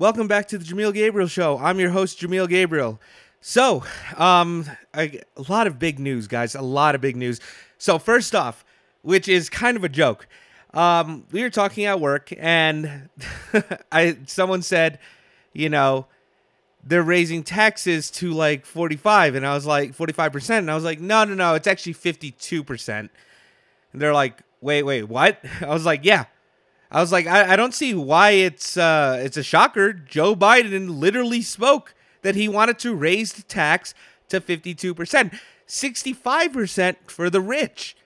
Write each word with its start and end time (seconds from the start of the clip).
Welcome 0.00 0.28
back 0.28 0.48
to 0.48 0.56
the 0.56 0.64
Jameel 0.64 0.94
Gabriel 0.94 1.28
Show. 1.28 1.58
I'm 1.58 1.78
your 1.78 1.90
host, 1.90 2.18
Jameel 2.18 2.48
Gabriel. 2.48 2.98
So, 3.42 3.84
um, 4.16 4.64
a 4.94 5.20
lot 5.36 5.66
of 5.66 5.78
big 5.78 5.98
news, 5.98 6.26
guys. 6.26 6.54
A 6.54 6.62
lot 6.62 6.94
of 6.94 7.02
big 7.02 7.16
news. 7.16 7.38
So, 7.76 7.98
first 7.98 8.34
off, 8.34 8.64
which 9.02 9.28
is 9.28 9.50
kind 9.50 9.76
of 9.76 9.84
a 9.84 9.90
joke, 9.90 10.26
um, 10.72 11.24
we 11.32 11.42
were 11.42 11.50
talking 11.50 11.84
at 11.84 12.00
work, 12.00 12.32
and 12.38 13.10
I 13.92 14.16
someone 14.26 14.62
said, 14.62 14.98
you 15.52 15.68
know, 15.68 16.06
they're 16.82 17.02
raising 17.02 17.42
taxes 17.42 18.10
to 18.12 18.32
like 18.32 18.64
45, 18.64 19.34
and 19.34 19.46
I 19.46 19.52
was 19.52 19.66
like 19.66 19.92
45 19.92 20.32
percent, 20.32 20.64
and 20.64 20.70
I 20.70 20.74
was 20.74 20.84
like, 20.84 20.98
no, 20.98 21.24
no, 21.24 21.34
no, 21.34 21.54
it's 21.56 21.66
actually 21.66 21.92
52 21.92 22.64
percent. 22.64 23.10
And 23.92 24.00
they're 24.00 24.14
like, 24.14 24.40
wait, 24.62 24.82
wait, 24.82 25.02
what? 25.02 25.44
I 25.60 25.66
was 25.66 25.84
like, 25.84 26.06
yeah. 26.06 26.24
I 26.90 27.00
was 27.00 27.12
like, 27.12 27.26
I, 27.26 27.52
I 27.52 27.56
don't 27.56 27.74
see 27.74 27.94
why 27.94 28.30
it's 28.30 28.76
uh, 28.76 29.20
it's 29.22 29.36
a 29.36 29.42
shocker. 29.42 29.92
Joe 29.92 30.34
Biden 30.34 30.98
literally 30.98 31.42
spoke 31.42 31.94
that 32.22 32.34
he 32.34 32.48
wanted 32.48 32.78
to 32.80 32.94
raise 32.94 33.32
the 33.32 33.42
tax 33.42 33.94
to 34.28 34.40
52%, 34.40 35.38
65% 35.66 36.96
for 37.06 37.30
the 37.30 37.40
rich, 37.40 37.96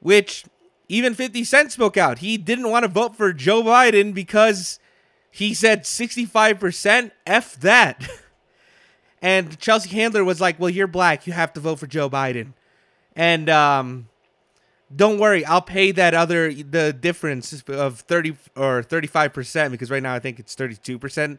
which 0.00 0.44
even 0.88 1.14
50 1.14 1.44
Cent 1.44 1.72
spoke 1.72 1.96
out. 1.96 2.18
He 2.18 2.36
didn't 2.36 2.70
want 2.70 2.84
to 2.84 2.88
vote 2.88 3.16
for 3.16 3.32
Joe 3.32 3.62
Biden 3.62 4.14
because 4.14 4.78
he 5.30 5.54
said 5.54 5.84
65%, 5.84 7.10
F 7.26 7.56
that. 7.60 8.08
and 9.22 9.58
Chelsea 9.58 9.90
Handler 9.90 10.24
was 10.24 10.40
like, 10.40 10.58
well, 10.58 10.70
you're 10.70 10.86
black. 10.86 11.26
You 11.26 11.32
have 11.32 11.52
to 11.54 11.60
vote 11.60 11.78
for 11.78 11.86
Joe 11.86 12.08
Biden. 12.08 12.54
And 13.14 13.48
um, 13.48 14.08
don't 14.94 15.18
worry, 15.18 15.44
I'll 15.44 15.62
pay 15.62 15.92
that 15.92 16.14
other 16.14 16.52
the 16.52 16.92
difference 16.92 17.62
of 17.68 18.00
30 18.00 18.36
or 18.56 18.82
35% 18.82 19.70
because 19.70 19.90
right 19.90 20.02
now 20.02 20.14
I 20.14 20.18
think 20.18 20.38
it's 20.38 20.54
32% 20.54 21.38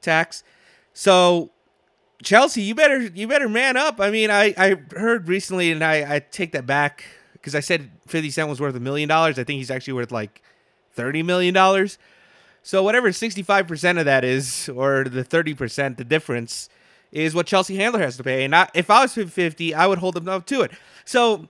tax. 0.00 0.42
So 0.92 1.50
Chelsea, 2.22 2.62
you 2.62 2.74
better 2.74 3.00
you 3.00 3.28
better 3.28 3.48
man 3.48 3.76
up. 3.76 4.00
I 4.00 4.10
mean, 4.10 4.30
I 4.30 4.54
I 4.56 4.76
heard 4.96 5.28
recently 5.28 5.70
and 5.70 5.82
I 5.84 6.16
I 6.16 6.18
take 6.20 6.52
that 6.52 6.66
back 6.66 7.04
because 7.34 7.54
I 7.54 7.60
said 7.60 7.90
50 8.06 8.30
Cent 8.30 8.48
was 8.48 8.60
worth 8.60 8.74
a 8.74 8.80
million 8.80 9.08
dollars. 9.08 9.38
I 9.38 9.44
think 9.44 9.58
he's 9.58 9.70
actually 9.70 9.94
worth 9.94 10.12
like 10.12 10.42
30 10.92 11.22
million 11.22 11.54
dollars. 11.54 11.98
So 12.62 12.82
whatever 12.82 13.08
65% 13.10 13.98
of 13.98 14.04
that 14.04 14.22
is 14.22 14.68
or 14.68 15.04
the 15.04 15.24
30%, 15.24 15.96
the 15.96 16.04
difference 16.04 16.68
is 17.10 17.34
what 17.34 17.46
Chelsea 17.46 17.76
Handler 17.76 18.00
has 18.00 18.18
to 18.18 18.22
pay. 18.22 18.44
And 18.44 18.54
I, 18.54 18.68
if 18.74 18.90
I 18.90 19.02
was 19.02 19.14
50, 19.14 19.74
I 19.74 19.86
would 19.86 19.98
hold 19.98 20.14
them 20.14 20.28
up 20.28 20.44
to 20.46 20.60
it. 20.60 20.72
So 21.06 21.48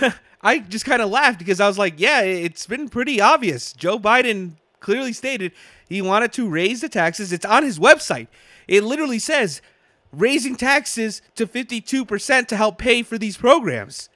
I 0.44 0.58
just 0.58 0.84
kind 0.84 1.00
of 1.00 1.08
laughed 1.08 1.38
because 1.38 1.58
I 1.58 1.66
was 1.66 1.78
like, 1.78 1.94
yeah, 1.96 2.20
it's 2.20 2.66
been 2.66 2.90
pretty 2.90 3.18
obvious. 3.18 3.72
Joe 3.72 3.98
Biden 3.98 4.52
clearly 4.78 5.14
stated 5.14 5.52
he 5.88 6.02
wanted 6.02 6.34
to 6.34 6.48
raise 6.48 6.82
the 6.82 6.88
taxes. 6.90 7.32
It's 7.32 7.46
on 7.46 7.62
his 7.62 7.78
website. 7.78 8.28
It 8.68 8.84
literally 8.84 9.18
says 9.18 9.62
raising 10.12 10.54
taxes 10.54 11.22
to 11.34 11.46
52% 11.46 12.46
to 12.46 12.56
help 12.56 12.76
pay 12.76 13.02
for 13.02 13.16
these 13.16 13.38
programs. 13.38 14.10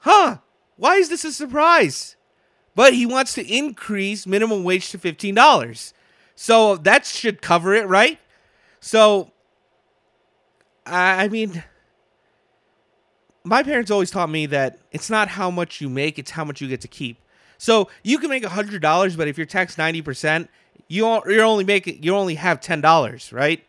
Huh? 0.00 0.38
Why 0.76 0.96
is 0.96 1.08
this 1.08 1.24
a 1.24 1.32
surprise? 1.32 2.16
But 2.74 2.94
he 2.94 3.06
wants 3.06 3.32
to 3.34 3.46
increase 3.46 4.26
minimum 4.26 4.64
wage 4.64 4.90
to 4.90 4.98
$15. 4.98 5.92
So 6.34 6.76
that 6.76 7.06
should 7.06 7.40
cover 7.40 7.72
it, 7.72 7.86
right? 7.86 8.18
So, 8.80 9.30
I 10.84 11.28
mean, 11.28 11.62
my 13.46 13.62
parents 13.62 13.90
always 13.90 14.10
taught 14.10 14.28
me 14.28 14.46
that 14.46 14.78
it's 14.92 15.08
not 15.08 15.28
how 15.28 15.50
much 15.50 15.80
you 15.80 15.88
make, 15.88 16.18
it's 16.18 16.32
how 16.32 16.44
much 16.44 16.60
you 16.60 16.68
get 16.68 16.80
to 16.82 16.88
keep. 16.88 17.20
So 17.58 17.88
you 18.02 18.18
can 18.18 18.28
make 18.28 18.44
hundred 18.44 18.82
dollars, 18.82 19.16
but 19.16 19.28
if 19.28 19.38
you're 19.38 19.46
taxed 19.46 19.78
ninety 19.78 20.02
percent, 20.02 20.50
you 20.88 21.06
you're 21.26 21.44
only 21.44 21.64
making 21.64 22.02
you 22.02 22.14
only 22.14 22.34
have 22.34 22.60
ten 22.60 22.80
dollars, 22.80 23.32
right? 23.32 23.64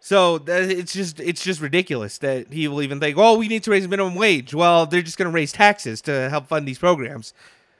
So 0.00 0.42
it's 0.46 0.92
just 0.92 1.20
it's 1.20 1.42
just 1.42 1.60
ridiculous 1.60 2.18
that 2.18 2.52
he 2.52 2.68
will 2.68 2.82
even 2.82 3.00
think, 3.00 3.16
oh, 3.16 3.38
we 3.38 3.48
need 3.48 3.62
to 3.64 3.70
raise 3.70 3.88
minimum 3.88 4.14
wage. 4.14 4.52
Well, 4.52 4.84
they're 4.86 5.00
just 5.02 5.16
going 5.16 5.30
to 5.30 5.34
raise 5.34 5.52
taxes 5.52 6.02
to 6.02 6.28
help 6.28 6.48
fund 6.48 6.68
these 6.68 6.78
programs. 6.78 7.32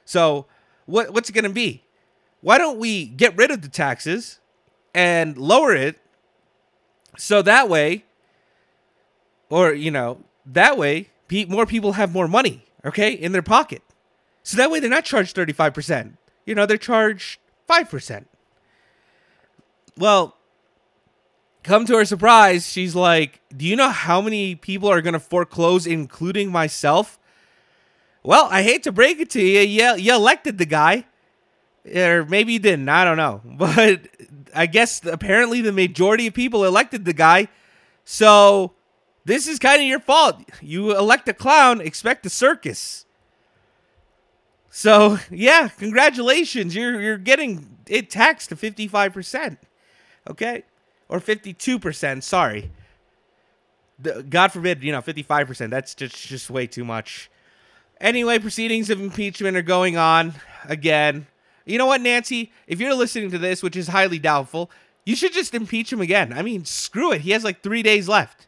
So 0.05 0.45
what 0.85 1.13
what's 1.13 1.29
it 1.29 1.33
going 1.33 1.43
to 1.43 1.49
be? 1.49 1.83
Why 2.41 2.57
don't 2.57 2.79
we 2.79 3.05
get 3.05 3.35
rid 3.37 3.51
of 3.51 3.61
the 3.61 3.67
taxes 3.67 4.39
and 4.93 5.37
lower 5.37 5.75
it 5.75 5.99
so 7.17 7.41
that 7.41 7.69
way, 7.69 8.05
or 9.49 9.73
you 9.73 9.91
know, 9.91 10.19
that 10.45 10.77
way, 10.77 11.09
more 11.47 11.65
people 11.65 11.93
have 11.93 12.13
more 12.13 12.27
money, 12.27 12.63
okay, 12.83 13.11
in 13.11 13.31
their 13.31 13.41
pocket. 13.41 13.81
So 14.43 14.57
that 14.57 14.69
way 14.69 14.79
they're 14.79 14.89
not 14.89 15.05
charged 15.05 15.35
35%. 15.35 16.17
You 16.45 16.53
know, 16.53 16.65
they're 16.65 16.77
charged 16.77 17.39
5%. 17.67 18.25
Well, 19.97 20.35
come 21.63 21.85
to 21.85 21.95
her 21.97 22.05
surprise, 22.05 22.71
she's 22.71 22.95
like, 22.95 23.41
Do 23.55 23.65
you 23.65 23.75
know 23.75 23.89
how 23.89 24.21
many 24.21 24.55
people 24.55 24.89
are 24.89 25.01
going 25.01 25.13
to 25.13 25.19
foreclose, 25.19 25.87
including 25.87 26.51
myself? 26.51 27.17
Well, 28.23 28.47
I 28.51 28.63
hate 28.63 28.83
to 28.83 28.91
break 28.91 29.19
it 29.19 29.29
to 29.31 29.41
you. 29.41 29.61
You, 29.61 29.95
you 29.95 30.13
elected 30.13 30.57
the 30.57 30.65
guy. 30.65 31.05
Or 31.93 32.25
maybe 32.25 32.53
you 32.53 32.59
didn't. 32.59 32.89
I 32.89 33.03
don't 33.03 33.17
know. 33.17 33.41
But 33.57 34.07
I 34.53 34.67
guess 34.67 35.03
apparently 35.05 35.61
the 35.61 35.71
majority 35.71 36.27
of 36.27 36.33
people 36.33 36.65
elected 36.65 37.05
the 37.05 37.13
guy. 37.13 37.47
So 38.03 38.74
this 39.25 39.47
is 39.47 39.59
kind 39.59 39.81
of 39.81 39.87
your 39.87 39.99
fault. 39.99 40.41
You 40.61 40.95
elect 40.95 41.27
a 41.27 41.33
clown, 41.33 41.81
expect 41.81 42.25
a 42.25 42.29
circus. 42.29 43.05
So 44.69 45.19
yeah, 45.31 45.69
congratulations. 45.69 46.75
You're 46.75 47.01
you're 47.01 47.17
getting 47.17 47.77
it 47.87 48.09
taxed 48.09 48.49
to 48.49 48.55
fifty 48.55 48.87
five 48.87 49.13
percent. 49.13 49.59
Okay, 50.29 50.63
or 51.09 51.19
fifty 51.19 51.53
two 51.53 51.79
percent. 51.79 52.23
Sorry. 52.23 52.71
The, 53.97 54.23
God 54.23 54.51
forbid, 54.51 54.83
you 54.83 54.91
know, 54.91 55.01
fifty 55.01 55.23
five 55.23 55.47
percent. 55.47 55.71
That's 55.71 55.95
just 55.95 56.15
just 56.27 56.49
way 56.49 56.67
too 56.67 56.83
much. 56.83 57.31
Anyway, 58.01 58.39
proceedings 58.39 58.89
of 58.89 58.99
impeachment 58.99 59.55
are 59.55 59.61
going 59.61 59.97
on 59.97 60.33
again. 60.67 61.27
You 61.65 61.77
know 61.77 61.85
what, 61.85 62.01
Nancy? 62.01 62.51
If 62.67 62.79
you're 62.79 62.93
listening 62.93 63.31
to 63.31 63.37
this, 63.37 63.63
which 63.63 63.75
is 63.75 63.87
highly 63.87 64.19
doubtful, 64.19 64.69
you 65.05 65.15
should 65.15 65.33
just 65.33 65.55
impeach 65.55 65.91
him 65.93 66.01
again. 66.01 66.33
I 66.33 66.41
mean, 66.41 66.65
screw 66.65 67.13
it. 67.13 67.21
He 67.21 67.31
has 67.31 67.43
like 67.43 67.63
three 67.63 67.81
days 67.81 68.09
left. 68.09 68.47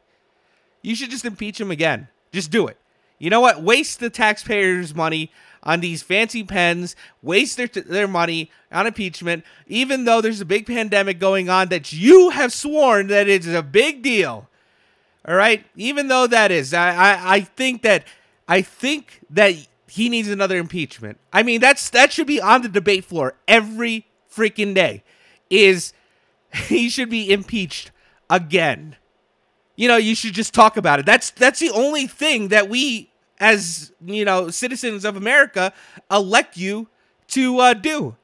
You 0.88 0.96
should 0.96 1.12
just 1.12 1.26
impeach 1.26 1.60
him 1.60 1.70
again. 1.70 2.08
Just 2.32 2.50
do 2.50 2.68
it. 2.68 2.78
You 3.20 3.30
know 3.30 3.42
what? 3.42 3.62
Waste 3.62 4.00
the 4.00 4.10
taxpayers' 4.10 4.96
money 4.96 5.32
on 5.62 5.82
these 5.82 6.02
fancy 6.02 6.46
pens, 6.46 6.96
waste 7.22 7.58
their, 7.58 7.68
their 7.68 8.08
money 8.08 8.50
on 8.72 8.88
impeachment, 8.88 9.44
even 9.68 10.06
though 10.06 10.22
there's 10.22 10.40
a 10.40 10.46
big 10.46 10.66
pandemic 10.66 11.20
going 11.20 11.50
on 11.50 11.68
that 11.70 11.92
you 11.92 12.30
have 12.30 12.54
sworn 12.54 13.08
that 13.08 13.28
it's 13.28 13.48
a 13.48 13.62
big 13.62 14.02
deal. 14.02 14.48
All 15.28 15.36
right? 15.36 15.66
Even 15.76 16.08
though 16.08 16.26
that 16.26 16.52
is, 16.52 16.74
I, 16.74 16.96
I, 16.96 17.36
I 17.36 17.42
think 17.42 17.82
that 17.82 18.06
I 18.48 18.62
think 18.62 19.20
that 19.32 19.56
he 19.90 20.08
needs 20.08 20.30
another 20.30 20.58
impeachment. 20.58 21.18
I 21.34 21.44
mean, 21.44 21.60
that's 21.60 21.90
that 21.90 22.14
should 22.14 22.28
be 22.28 22.40
on 22.40 22.62
the 22.62 22.70
debate 22.70 23.04
floor 23.04 23.34
every 23.46 24.08
freaking 24.34 24.74
day. 24.74 25.04
Is 25.50 25.92
he 26.54 26.88
should 26.88 27.10
be 27.10 27.30
impeached 27.30 27.92
again 28.30 28.96
you 29.78 29.88
know, 29.88 29.96
you 29.96 30.16
should 30.16 30.34
just 30.34 30.54
talk 30.54 30.76
about 30.76 31.00
it. 31.00 31.06
That's 31.06 31.30
that's 31.32 31.60
the 31.60 31.70
only 31.70 32.08
thing 32.08 32.50
that 32.50 32.68
we 32.68 33.12
as, 33.40 33.94
you 34.04 34.26
know, 34.26 34.50
citizens 34.50 35.06
of 35.06 35.16
America 35.16 35.72
elect 36.12 36.58
you 36.58 36.88
to 37.30 37.60
uh, 37.60 37.74
do 37.74 38.16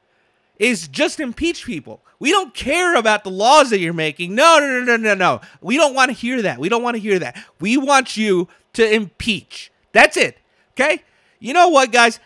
is 0.57 0.87
just 0.87 1.19
impeach 1.19 1.65
people. 1.65 2.01
We 2.19 2.31
don't 2.31 2.53
care 2.53 2.95
about 2.95 3.23
the 3.23 3.29
laws 3.29 3.69
that 3.69 3.79
you're 3.79 3.93
making. 3.93 4.33
No, 4.33 4.57
no, 4.59 4.79
no, 4.79 4.95
no, 4.95 4.97
no, 4.97 5.13
no. 5.13 5.41
We 5.61 5.77
don't 5.77 5.93
want 5.93 6.09
to 6.09 6.17
hear 6.17 6.41
that. 6.41 6.57
We 6.57 6.69
don't 6.69 6.83
want 6.83 6.95
to 6.95 7.01
hear 7.01 7.19
that. 7.19 7.37
We 7.59 7.77
want 7.77 8.17
you 8.17 8.47
to 8.73 8.93
impeach. 8.93 9.71
That's 9.91 10.17
it. 10.17 10.37
Okay? 10.71 11.03
You 11.39 11.53
know 11.53 11.69
what, 11.69 11.91
guys? 11.91 12.19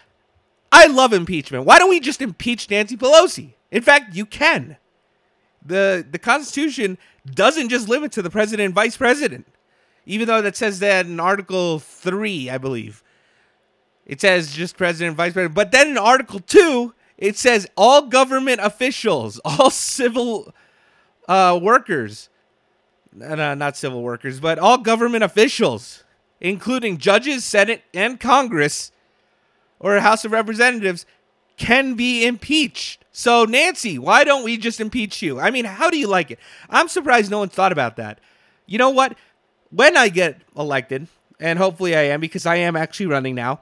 I 0.72 0.88
love 0.88 1.14
impeachment. 1.14 1.66
Why 1.66 1.80
don't 1.80 1.90
we 1.90 2.00
just 2.00 2.22
impeach 2.22 2.70
Nancy 2.70 2.96
Pelosi? 2.96 3.54
In 3.72 3.82
fact, 3.82 4.16
you 4.16 4.26
can. 4.26 4.78
The 5.68 6.06
the 6.10 6.20
Constitution 6.20 6.98
doesn't 7.30 7.70
just 7.70 7.90
limit 7.90 8.12
to 8.14 8.22
the 8.22 8.30
president 8.30 8.66
and 8.66 8.76
vice 8.76 8.98
president, 8.98 9.46
even 10.06 10.28
though 10.28 10.42
that 10.42 10.56
says 10.56 10.80
that 10.80 11.06
in 11.06 11.20
Article 11.20 11.80
3, 11.80 12.50
I 12.50 12.58
believe. 12.58 13.04
It 14.06 14.22
says 14.22 14.54
just 14.54 14.78
president 14.78 15.10
and 15.10 15.18
vice 15.18 15.34
president. 15.34 15.54
But 15.54 15.72
then 15.74 15.90
in 15.90 15.98
Article 15.98 16.40
2, 16.40 16.94
it 17.18 17.36
says 17.36 17.68
all 17.76 18.04
government 18.04 18.62
officials, 18.62 19.40
all 19.46 19.70
civil 19.70 20.54
uh, 21.28 21.60
workers, 21.62 22.30
no, 23.14 23.54
not 23.54 23.76
civil 23.76 24.02
workers, 24.02 24.40
but 24.40 24.60
all 24.60 24.78
government 24.78 25.24
officials, 25.24 26.04
including 26.40 26.98
judges, 26.98 27.44
Senate, 27.44 27.84
and 27.94 28.20
Congress, 28.20 28.92
or 29.80 30.00
House 30.00 30.24
of 30.24 30.32
Representatives, 30.32 31.06
can 31.58 31.96
be 31.96 32.26
impeached. 32.26 33.04
So, 33.18 33.46
Nancy, 33.46 33.98
why 33.98 34.24
don't 34.24 34.44
we 34.44 34.58
just 34.58 34.80
impeach 34.80 35.24
you? 35.24 35.40
I 35.40 35.50
mean, 35.50 35.66
how 35.66 35.90
do 35.90 35.98
you 35.98 36.06
like 36.08 36.30
it? 36.30 36.38
I'm 36.70 36.88
surprised 36.88 37.32
no 37.32 37.40
one 37.40 37.50
thought 37.50 37.72
about 37.72 37.96
that. 37.96 38.20
You 38.68 38.78
know 38.78 38.92
what? 38.92 39.18
When 39.72 39.98
I 39.98 40.10
get 40.10 40.42
elected, 40.56 41.08
and 41.40 41.58
hopefully 41.58 41.96
I 41.96 42.04
am 42.04 42.22
because 42.22 42.46
I 42.46 42.58
am 42.58 42.76
actually 42.76 43.08
running 43.08 43.34
now, 43.34 43.62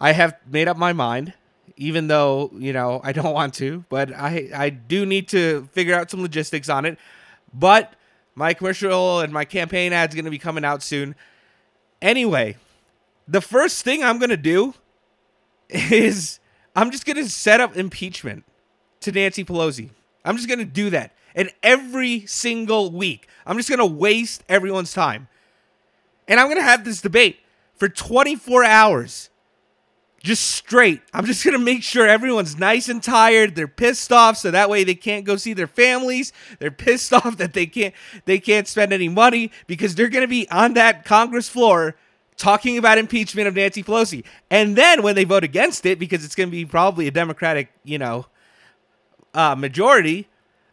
I 0.00 0.10
have 0.10 0.34
made 0.50 0.66
up 0.66 0.76
my 0.76 0.92
mind. 0.92 1.34
even 1.76 2.08
though 2.08 2.50
you 2.58 2.72
know 2.72 3.00
I 3.04 3.12
don't 3.12 3.32
want 3.32 3.54
to, 3.54 3.84
but 3.88 4.12
I 4.12 4.50
I 4.52 4.70
do 4.70 5.06
need 5.06 5.28
to 5.28 5.68
figure 5.70 5.94
out 5.94 6.10
some 6.10 6.20
logistics 6.20 6.68
on 6.68 6.84
it. 6.84 6.98
But 7.54 7.94
my 8.34 8.52
commercial 8.52 9.20
and 9.20 9.32
my 9.32 9.44
campaign 9.44 9.92
ad's 9.92 10.12
are 10.12 10.16
going 10.16 10.24
to 10.24 10.30
be 10.32 10.38
coming 10.38 10.64
out 10.64 10.82
soon. 10.82 11.14
Anyway, 12.02 12.56
the 13.28 13.40
first 13.40 13.84
thing 13.84 14.02
I'm 14.02 14.18
going 14.18 14.30
to 14.30 14.36
do 14.36 14.74
is 15.68 16.40
I'm 16.74 16.90
just 16.90 17.06
going 17.06 17.16
to 17.16 17.30
set 17.30 17.60
up 17.60 17.76
impeachment 17.76 18.44
to 19.00 19.12
Nancy 19.12 19.44
Pelosi. 19.44 19.90
I'm 20.24 20.36
just 20.36 20.48
going 20.48 20.58
to 20.58 20.64
do 20.64 20.90
that. 20.90 21.12
And 21.34 21.50
every 21.62 22.26
single 22.26 22.90
week, 22.90 23.28
I'm 23.46 23.56
just 23.56 23.68
going 23.68 23.78
to 23.78 23.86
waste 23.86 24.42
everyone's 24.48 24.92
time. 24.92 25.28
And 26.26 26.38
I'm 26.38 26.46
going 26.46 26.58
to 26.58 26.64
have 26.64 26.84
this 26.84 27.00
debate 27.00 27.38
for 27.76 27.88
24 27.88 28.64
hours 28.64 29.30
just 30.22 30.46
straight. 30.46 31.00
I'm 31.12 31.24
just 31.26 31.44
gonna 31.44 31.58
make 31.58 31.82
sure 31.82 32.06
everyone's 32.06 32.58
nice 32.58 32.88
and 32.88 33.02
tired. 33.02 33.54
They're 33.54 33.68
pissed 33.68 34.12
off, 34.12 34.36
so 34.36 34.50
that 34.50 34.68
way 34.68 34.84
they 34.84 34.94
can't 34.94 35.24
go 35.24 35.36
see 35.36 35.52
their 35.52 35.66
families. 35.66 36.32
They're 36.58 36.70
pissed 36.70 37.12
off 37.12 37.36
that 37.38 37.52
they 37.52 37.66
can't 37.66 37.94
they 38.24 38.38
can't 38.38 38.66
spend 38.66 38.92
any 38.92 39.08
money 39.08 39.52
because 39.66 39.94
they're 39.94 40.08
gonna 40.08 40.28
be 40.28 40.48
on 40.50 40.74
that 40.74 41.04
Congress 41.04 41.48
floor 41.48 41.96
talking 42.36 42.78
about 42.78 42.98
impeachment 42.98 43.48
of 43.48 43.54
Nancy 43.54 43.82
Pelosi. 43.82 44.24
And 44.50 44.76
then 44.76 45.02
when 45.02 45.14
they 45.14 45.24
vote 45.24 45.44
against 45.44 45.86
it, 45.86 45.98
because 45.98 46.24
it's 46.24 46.34
gonna 46.34 46.50
be 46.50 46.64
probably 46.64 47.06
a 47.06 47.12
Democratic, 47.12 47.70
you 47.84 47.98
know, 47.98 48.26
uh, 49.34 49.54
majority, 49.54 50.28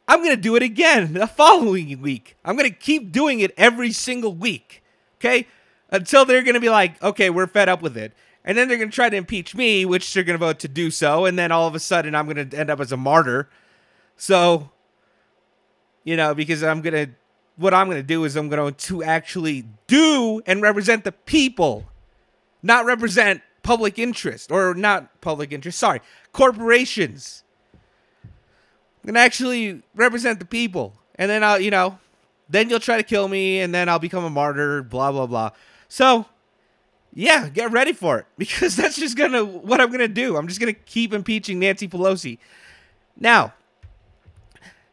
I'm 0.07 0.24
gonna 0.24 0.36
do 0.36 0.56
it 0.56 0.63
again 0.63 1.13
the 1.13 1.28
following 1.28 2.02
week. 2.02 2.38
I'm 2.44 2.56
gonna 2.56 2.69
keep 2.69 3.12
doing 3.12 3.40
it 3.40 3.54
every 3.57 3.92
single 3.92 4.34
week. 4.34 4.84
Okay? 5.19 5.48
Until 5.92 6.25
they're 6.25 6.44
gonna 6.44 6.60
be 6.60 6.69
like, 6.69 7.02
okay, 7.02 7.30
we're 7.30 7.48
fed 7.48 7.69
up 7.69 7.81
with 7.81 7.98
it 7.98 8.13
and 8.46 8.56
then 8.56 8.68
they're 8.68 8.78
going 8.78 8.92
to 8.92 8.96
try 8.96 9.10
to 9.10 9.18
impeach 9.18 9.56
me, 9.56 9.86
which 9.86 10.13
they're 10.13 10.24
going 10.24 10.40
to 10.40 10.46
vote 10.46 10.60
to 10.60 10.68
do 10.68 10.92
so, 10.92 11.25
and 11.25 11.38
then 11.38 11.52
all 11.52 11.68
of 11.68 11.74
a 11.74 11.80
sudden 11.80 12.13
I'm 12.13 12.31
going 12.31 12.50
to 12.50 12.57
end 12.57 12.69
up 12.69 12.80
as 12.80 12.92
a 12.92 12.98
martyr. 12.98 13.50
So, 14.18 14.69
you 16.04 16.16
know, 16.16 16.36
because 16.36 16.63
I'm 16.63 16.81
going 16.81 17.07
to, 17.07 17.12
what 17.57 17.74
I'm 17.74 17.88
going 17.88 17.98
to 17.98 18.04
do 18.04 18.24
is 18.24 18.36
I'm 18.36 18.48
going 18.48 18.74
to 18.74 19.04
actually 19.04 19.66
do 19.88 20.42
and 20.46 20.62
represent 20.62 21.04
the 21.04 21.12
people, 21.12 21.86
not 22.62 22.86
represent 22.86 23.42
public 23.63 23.98
interest, 23.98 24.52
or 24.52 24.75
not 24.75 25.22
public 25.22 25.52
interest, 25.52 25.80
sorry, 25.80 26.02
corporations. 26.31 27.44
To 29.06 29.18
actually 29.18 29.84
represent 29.94 30.40
the 30.40 30.46
people. 30.46 30.94
And 31.16 31.30
then 31.30 31.44
I'll, 31.44 31.60
you 31.60 31.72
know, 31.72 32.00
then 32.50 32.69
you'll 32.69 32.80
try 32.80 32.98
to 32.98 33.04
kill 33.04 33.28
me, 33.28 33.60
and 33.60 33.74
then 33.74 33.90
I'll 33.90 34.00
become 34.00 34.24
a 34.24 34.30
martyr, 34.30 34.84
blah, 34.84 35.12
blah, 35.12 35.25
blah. 35.25 35.52
So, 35.88 36.25
yeah, 37.13 37.50
get 37.50 37.72
ready 37.72 37.94
for 37.94 38.19
it 38.19 38.25
because 38.38 38.75
that's 38.75 38.98
just 38.98 39.18
gonna 39.18 39.44
what 39.44 39.80
I'm 39.80 39.92
gonna 39.92 40.07
do. 40.07 40.38
I'm 40.38 40.48
just 40.48 40.60
gonna 40.60 40.74
keep 40.74 41.13
impeaching 41.13 41.60
Nancy 41.60 41.88
Pelosi. 41.88 42.38
Now, 43.18 43.54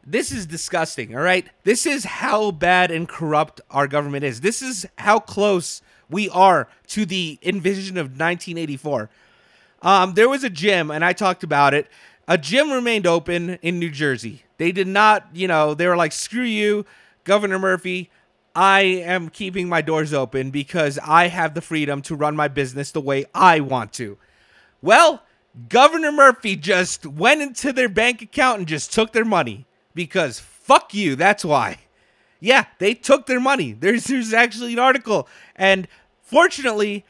this 0.05 0.31
is 0.31 0.45
disgusting. 0.45 1.15
All 1.15 1.21
right, 1.21 1.47
this 1.63 1.85
is 1.85 2.05
how 2.05 2.51
bad 2.51 2.91
and 2.91 3.07
corrupt 3.07 3.61
our 3.69 3.87
government 3.87 4.23
is. 4.23 4.41
This 4.41 4.61
is 4.61 4.85
how 4.97 5.19
close 5.19 5.81
we 6.09 6.29
are 6.29 6.69
to 6.87 7.05
the 7.05 7.39
invasion 7.41 7.97
of 7.97 8.07
1984. 8.07 9.09
Um, 9.81 10.13
there 10.13 10.29
was 10.29 10.43
a 10.43 10.49
gym, 10.49 10.91
and 10.91 11.03
I 11.03 11.11
talked 11.13 11.43
about 11.43 11.73
it. 11.73 11.89
A 12.27 12.37
gym 12.37 12.71
remained 12.71 13.05
open 13.05 13.55
in 13.61 13.79
New 13.79 13.89
Jersey. 13.89 14.43
They 14.57 14.71
did 14.71 14.87
not, 14.87 15.27
you 15.33 15.47
know, 15.47 15.73
they 15.73 15.87
were 15.87 15.97
like, 15.97 16.13
screw 16.13 16.43
you, 16.43 16.85
Governor 17.25 17.59
Murphy. 17.59 18.09
I 18.55 18.81
am 18.81 19.29
keeping 19.29 19.67
my 19.67 19.81
doors 19.81 20.13
open 20.13 20.51
because 20.51 20.99
I 20.99 21.27
have 21.27 21.53
the 21.53 21.61
freedom 21.61 22.01
to 22.03 22.15
run 22.15 22.35
my 22.35 22.47
business 22.47 22.91
the 22.91 23.01
way 23.01 23.25
I 23.33 23.59
want 23.59 23.93
to. 23.93 24.17
Well, 24.81 25.23
Governor 25.69 26.11
Murphy 26.11 26.55
just 26.55 27.05
went 27.05 27.41
into 27.41 27.73
their 27.73 27.89
bank 27.89 28.21
account 28.21 28.59
and 28.59 28.67
just 28.67 28.93
took 28.93 29.11
their 29.11 29.25
money 29.25 29.65
because 29.93 30.39
fuck 30.39 30.93
you, 30.93 31.15
that's 31.15 31.43
why. 31.43 31.79
Yeah, 32.39 32.65
they 32.79 32.93
took 32.93 33.25
their 33.25 33.39
money. 33.39 33.73
There's 33.73 34.05
there's 34.05 34.33
actually 34.33 34.73
an 34.73 34.79
article 34.79 35.27
and 35.55 35.87
fortunately 36.21 37.05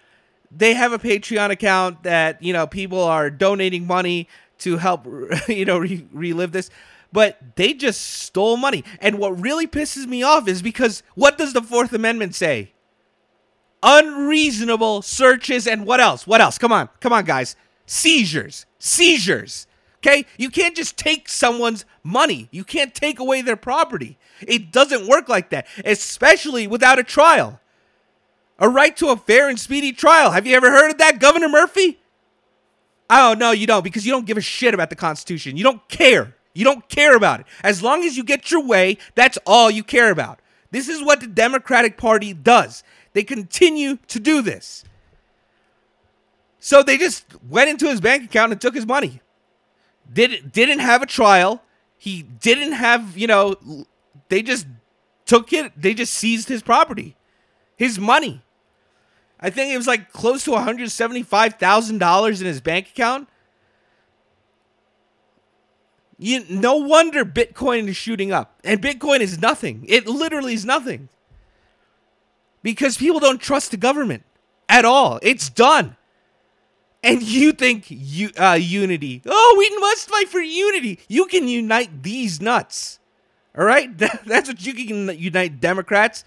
they 0.55 0.73
have 0.73 0.93
a 0.93 0.99
Patreon 0.99 1.49
account 1.49 2.03
that, 2.03 2.41
you 2.41 2.53
know, 2.53 2.67
people 2.67 3.01
are 3.01 3.29
donating 3.29 3.87
money 3.87 4.27
to 4.63 4.77
help 4.77 5.05
you 5.47 5.65
know 5.65 5.77
re- 5.77 6.07
relive 6.11 6.51
this 6.51 6.69
but 7.13 7.37
they 7.55 7.73
just 7.73 8.01
stole 8.01 8.57
money. 8.57 8.83
And 8.99 9.19
what 9.19 9.39
really 9.39 9.67
pisses 9.67 10.07
me 10.07 10.23
off 10.23 10.47
is 10.47 10.61
because 10.61 11.03
what 11.13 11.37
does 11.37 11.53
the 11.53 11.61
Fourth 11.61 11.93
Amendment 11.93 12.35
say? 12.35 12.73
Unreasonable 13.83 15.03
searches 15.03 15.67
and 15.67 15.85
what 15.85 15.99
else? 15.99 16.25
What 16.25 16.41
else? 16.41 16.57
Come 16.57 16.71
on, 16.71 16.89
come 16.99 17.13
on, 17.13 17.23
guys. 17.23 17.55
Seizures. 17.85 18.65
Seizures. 18.79 19.67
Okay? 19.97 20.25
You 20.37 20.49
can't 20.49 20.75
just 20.75 20.97
take 20.97 21.29
someone's 21.29 21.85
money, 22.03 22.49
you 22.51 22.65
can't 22.65 22.93
take 22.93 23.19
away 23.19 23.41
their 23.41 23.55
property. 23.55 24.17
It 24.41 24.71
doesn't 24.71 25.07
work 25.07 25.29
like 25.29 25.51
that, 25.51 25.67
especially 25.85 26.67
without 26.67 26.99
a 26.99 27.03
trial. 27.03 27.61
A 28.59 28.67
right 28.67 28.95
to 28.97 29.09
a 29.09 29.17
fair 29.17 29.47
and 29.47 29.59
speedy 29.59 29.93
trial. 29.93 30.31
Have 30.31 30.47
you 30.47 30.55
ever 30.55 30.71
heard 30.71 30.91
of 30.91 30.97
that, 30.97 31.19
Governor 31.19 31.47
Murphy? 31.47 31.99
Oh, 33.09 33.35
no, 33.37 33.51
you 33.51 33.67
don't, 33.67 33.83
because 33.83 34.05
you 34.05 34.11
don't 34.11 34.25
give 34.25 34.37
a 34.37 34.41
shit 34.41 34.73
about 34.73 34.89
the 34.89 34.95
Constitution. 34.95 35.57
You 35.57 35.63
don't 35.63 35.87
care. 35.89 36.35
You 36.53 36.63
don't 36.63 36.87
care 36.89 37.15
about 37.15 37.41
it. 37.41 37.45
As 37.63 37.81
long 37.83 38.03
as 38.03 38.15
you 38.15 38.23
get 38.23 38.51
your 38.51 38.63
way, 38.63 38.97
that's 39.15 39.37
all 39.45 39.69
you 39.69 39.83
care 39.83 40.11
about. 40.11 40.39
This 40.71 40.87
is 40.87 41.03
what 41.03 41.19
the 41.19 41.27
Democratic 41.27 41.97
Party 41.97 42.33
does. 42.33 42.83
They 43.13 43.23
continue 43.23 43.97
to 44.07 44.19
do 44.19 44.41
this. 44.41 44.83
So 46.59 46.81
they 46.81 46.97
just 46.97 47.25
went 47.49 47.69
into 47.69 47.87
his 47.87 47.99
bank 47.99 48.23
account 48.23 48.51
and 48.51 48.61
took 48.61 48.73
his 48.73 48.85
money. 48.85 49.21
Did 50.11 50.51
didn't 50.51 50.79
have 50.79 51.01
a 51.01 51.05
trial. 51.05 51.61
He 51.97 52.21
didn't 52.21 52.73
have, 52.73 53.17
you 53.17 53.27
know, 53.27 53.55
they 54.29 54.41
just 54.41 54.65
took 55.25 55.53
it. 55.53 55.71
They 55.75 55.93
just 55.93 56.13
seized 56.13 56.49
his 56.49 56.61
property. 56.61 57.15
His 57.75 57.99
money. 57.99 58.42
I 59.43 59.49
think 59.49 59.73
it 59.73 59.77
was 59.77 59.87
like 59.87 60.13
close 60.13 60.45
to 60.45 60.51
$175,000 60.51 62.39
in 62.39 62.47
his 62.47 62.61
bank 62.61 62.87
account. 62.87 63.27
You, 66.17 66.45
no 66.49 66.77
wonder 66.77 67.25
Bitcoin 67.25 67.89
is 67.89 67.97
shooting 67.97 68.31
up. 68.31 68.57
And 68.63 68.81
Bitcoin 68.81 69.19
is 69.19 69.41
nothing. 69.41 69.83
It 69.89 70.07
literally 70.07 70.53
is 70.53 70.63
nothing. 70.63 71.09
Because 72.61 72.97
people 72.97 73.19
don't 73.19 73.41
trust 73.41 73.71
the 73.71 73.77
government 73.77 74.23
at 74.69 74.85
all. 74.85 75.19
It's 75.21 75.49
done. 75.49 75.97
And 77.03 77.21
you 77.21 77.51
think 77.51 77.87
you, 77.89 78.29
uh, 78.39 78.57
unity. 78.57 79.21
Oh, 79.25 79.55
we 79.57 79.77
must 79.77 80.09
fight 80.09 80.29
for 80.29 80.39
unity. 80.39 80.99
You 81.09 81.25
can 81.25 81.49
unite 81.49 82.01
these 82.01 82.39
nuts. 82.39 82.99
All 83.57 83.65
right? 83.65 83.89
That's 84.25 84.47
what 84.47 84.65
you 84.65 84.73
can 84.73 85.19
unite 85.19 85.59
Democrats. 85.59 86.23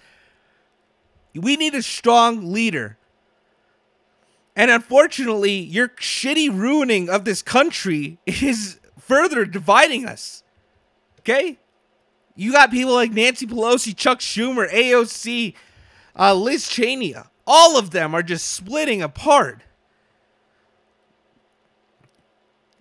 We 1.35 1.57
need 1.57 1.75
a 1.75 1.81
strong 1.81 2.53
leader. 2.53 2.99
And 4.57 4.71
unfortunately, 4.71 5.53
your 5.53 5.89
shitty 5.89 6.49
ruining 6.51 7.11
of 7.11 7.27
this 7.27 7.43
country 7.43 8.19
is 8.25 8.81
further 8.99 9.45
dividing 9.45 10.07
us. 10.07 10.43
Okay? 11.21 11.59
You 12.35 12.53
got 12.53 12.71
people 12.71 12.95
like 12.95 13.13
Nancy 13.13 13.47
Pelosi, 13.47 13.95
Chuck 13.95 14.21
Schumer, 14.21 14.69
AOC, 14.71 15.55
uh, 16.19 16.35
Liz 16.35 16.69
Cheney. 16.69 17.15
All 17.47 17.79
of 17.79 17.91
them 17.91 18.15
are 18.15 18.23
just 18.23 18.51
splitting 18.51 19.03
apart. 19.03 19.61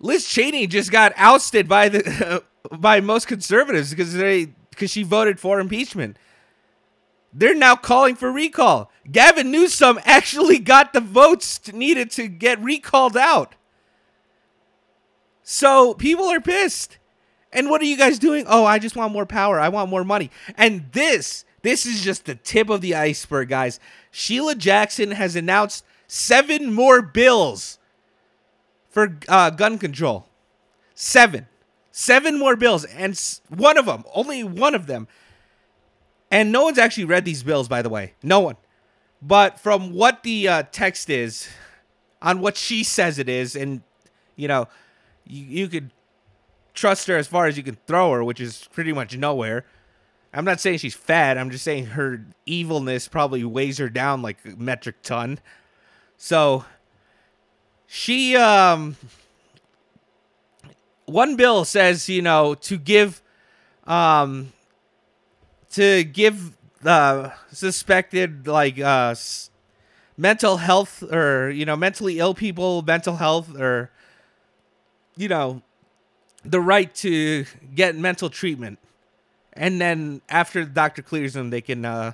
Liz 0.00 0.26
Cheney 0.26 0.66
just 0.66 0.90
got 0.90 1.12
ousted 1.16 1.68
by 1.68 1.88
the 1.88 2.42
by 2.72 3.00
most 3.00 3.28
conservatives 3.28 3.90
because 3.90 4.14
they 4.14 4.46
because 4.70 4.90
she 4.90 5.02
voted 5.02 5.40
for 5.40 5.60
impeachment. 5.60 6.18
They're 7.38 7.54
now 7.54 7.76
calling 7.76 8.16
for 8.16 8.32
recall. 8.32 8.90
Gavin 9.12 9.50
Newsom 9.50 10.00
actually 10.06 10.58
got 10.58 10.94
the 10.94 11.00
votes 11.00 11.70
needed 11.70 12.10
to 12.12 12.28
get 12.28 12.62
recalled 12.62 13.14
out. 13.14 13.54
So 15.42 15.92
people 15.92 16.24
are 16.24 16.40
pissed. 16.40 16.96
And 17.52 17.68
what 17.68 17.82
are 17.82 17.84
you 17.84 17.98
guys 17.98 18.18
doing? 18.18 18.46
Oh, 18.48 18.64
I 18.64 18.78
just 18.78 18.96
want 18.96 19.12
more 19.12 19.26
power. 19.26 19.60
I 19.60 19.68
want 19.68 19.90
more 19.90 20.02
money. 20.02 20.30
And 20.56 20.90
this, 20.92 21.44
this 21.60 21.84
is 21.84 22.02
just 22.02 22.24
the 22.24 22.36
tip 22.36 22.70
of 22.70 22.80
the 22.80 22.94
iceberg, 22.94 23.50
guys. 23.50 23.80
Sheila 24.10 24.54
Jackson 24.54 25.10
has 25.10 25.36
announced 25.36 25.84
seven 26.08 26.72
more 26.72 27.02
bills 27.02 27.78
for 28.88 29.18
uh, 29.28 29.50
gun 29.50 29.76
control. 29.78 30.26
Seven. 30.94 31.48
Seven 31.92 32.38
more 32.38 32.56
bills. 32.56 32.86
And 32.86 33.20
one 33.50 33.76
of 33.76 33.84
them, 33.84 34.04
only 34.14 34.42
one 34.42 34.74
of 34.74 34.86
them. 34.86 35.06
And 36.30 36.50
no 36.52 36.64
one's 36.64 36.78
actually 36.78 37.04
read 37.04 37.24
these 37.24 37.42
bills, 37.42 37.68
by 37.68 37.82
the 37.82 37.88
way. 37.88 38.14
No 38.22 38.40
one. 38.40 38.56
But 39.22 39.60
from 39.60 39.92
what 39.92 40.22
the 40.22 40.48
uh, 40.48 40.62
text 40.72 41.08
is, 41.08 41.48
on 42.20 42.40
what 42.40 42.56
she 42.56 42.82
says 42.84 43.18
it 43.18 43.28
is, 43.28 43.54
and, 43.54 43.82
you 44.34 44.48
know, 44.48 44.68
you, 45.24 45.44
you 45.44 45.68
could 45.68 45.92
trust 46.74 47.06
her 47.06 47.16
as 47.16 47.26
far 47.26 47.46
as 47.46 47.56
you 47.56 47.62
can 47.62 47.76
throw 47.86 48.12
her, 48.12 48.24
which 48.24 48.40
is 48.40 48.68
pretty 48.72 48.92
much 48.92 49.16
nowhere. 49.16 49.64
I'm 50.34 50.44
not 50.44 50.60
saying 50.60 50.78
she's 50.78 50.94
fat. 50.94 51.38
I'm 51.38 51.50
just 51.50 51.64
saying 51.64 51.86
her 51.86 52.24
evilness 52.44 53.08
probably 53.08 53.42
weighs 53.44 53.78
her 53.78 53.88
down 53.88 54.20
like 54.20 54.38
a 54.44 54.56
metric 54.56 54.96
ton. 55.02 55.38
So 56.18 56.64
she 57.86 58.36
um 58.36 58.96
one 61.06 61.36
bill 61.36 61.64
says, 61.64 62.08
you 62.08 62.20
know, 62.20 62.54
to 62.54 62.76
give, 62.76 63.22
um, 63.84 64.52
to 65.70 66.04
give 66.04 66.56
the 66.82 67.32
suspected 67.50 68.46
like 68.46 68.78
uh 68.78 69.14
mental 70.16 70.58
health 70.58 71.02
or 71.12 71.50
you 71.50 71.64
know 71.64 71.76
mentally 71.76 72.18
ill 72.18 72.34
people 72.34 72.82
mental 72.82 73.16
health 73.16 73.58
or 73.58 73.90
you 75.16 75.28
know 75.28 75.62
the 76.44 76.60
right 76.60 76.94
to 76.94 77.44
get 77.74 77.96
mental 77.96 78.30
treatment. 78.30 78.78
And 79.52 79.80
then 79.80 80.20
after 80.28 80.64
the 80.64 80.70
doctor 80.70 81.02
clears 81.02 81.32
them 81.34 81.50
they 81.50 81.60
can 81.60 81.84
uh 81.84 82.12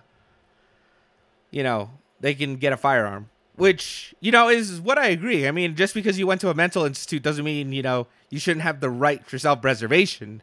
you 1.51 1.63
know 1.63 1.91
they 2.21 2.35
can 2.35 2.57
get 2.57 2.73
a 2.73 2.77
firearm 2.77 3.29
which 3.57 4.15
you 4.21 4.33
know 4.33 4.49
is 4.49 4.81
what 4.81 4.97
i 4.97 5.09
agree. 5.09 5.47
I 5.47 5.51
mean 5.51 5.77
just 5.77 5.95
because 5.95 6.19
you 6.19 6.27
went 6.27 6.41
to 6.43 6.51
a 6.51 6.55
mental 6.55 6.85
institute 6.85 7.23
doesn't 7.23 7.45
mean 7.45 7.73
you 7.73 7.83
know 7.83 8.07
you 8.31 8.39
shouldn't 8.39 8.63
have 8.63 8.81
the 8.81 8.91
right 8.91 9.25
for 9.27 9.39
self-preservation. 9.39 10.43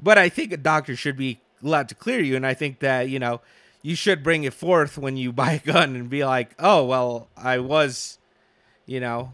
But 0.00 0.18
i 0.18 0.28
think 0.28 0.52
a 0.52 0.56
doctor 0.56 0.94
should 0.94 1.16
be 1.16 1.40
allowed 1.62 1.88
to 1.88 1.94
clear 1.94 2.20
you 2.20 2.36
and 2.36 2.46
i 2.46 2.54
think 2.54 2.80
that 2.80 3.08
you 3.08 3.18
know 3.18 3.40
you 3.82 3.94
should 3.94 4.22
bring 4.22 4.44
it 4.44 4.54
forth 4.54 4.96
when 4.98 5.16
you 5.16 5.32
buy 5.42 5.52
a 5.52 5.58
gun 5.58 5.96
and 5.96 6.10
be 6.10 6.24
like 6.24 6.54
oh 6.58 6.84
well 6.84 7.28
i 7.36 7.58
was 7.58 8.18
you 8.86 9.00
know 9.00 9.32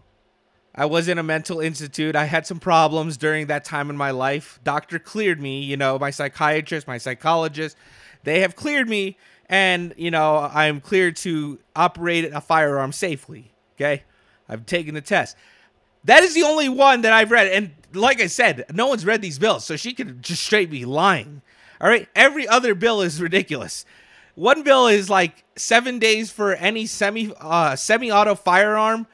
I 0.74 0.86
was 0.86 1.08
in 1.08 1.18
a 1.18 1.22
mental 1.22 1.60
institute. 1.60 2.14
I 2.14 2.24
had 2.24 2.46
some 2.46 2.60
problems 2.60 3.16
during 3.16 3.48
that 3.48 3.64
time 3.64 3.90
in 3.90 3.96
my 3.96 4.12
life. 4.12 4.60
Doctor 4.62 4.98
cleared 4.98 5.40
me, 5.40 5.62
you 5.62 5.76
know, 5.76 5.98
my 5.98 6.10
psychiatrist, 6.10 6.86
my 6.86 6.98
psychologist, 6.98 7.76
they 8.22 8.40
have 8.40 8.54
cleared 8.54 8.88
me 8.88 9.16
and, 9.48 9.92
you 9.96 10.10
know, 10.10 10.48
I'm 10.52 10.80
cleared 10.80 11.16
to 11.16 11.58
operate 11.74 12.32
a 12.32 12.40
firearm 12.40 12.92
safely. 12.92 13.52
Okay? 13.76 14.04
I've 14.48 14.64
taken 14.64 14.94
the 14.94 15.00
test. 15.00 15.36
That 16.04 16.22
is 16.22 16.34
the 16.34 16.44
only 16.44 16.68
one 16.68 17.02
that 17.02 17.12
I've 17.12 17.30
read 17.30 17.48
and 17.48 17.72
like 17.92 18.20
I 18.20 18.28
said, 18.28 18.64
no 18.72 18.86
one's 18.86 19.04
read 19.04 19.20
these 19.20 19.38
bills, 19.38 19.64
so 19.64 19.74
she 19.74 19.92
could 19.92 20.22
just 20.22 20.44
straight 20.44 20.70
be 20.70 20.84
lying. 20.84 21.42
All 21.80 21.88
right? 21.88 22.08
Every 22.14 22.46
other 22.46 22.74
bill 22.74 23.00
is 23.00 23.20
ridiculous. 23.20 23.84
One 24.34 24.62
bill 24.62 24.86
is 24.86 25.10
like 25.10 25.44
7 25.56 25.98
days 25.98 26.30
for 26.30 26.54
any 26.54 26.86
semi 26.86 27.32
uh 27.40 27.76
semi-auto 27.76 28.34
firearm 28.34 29.06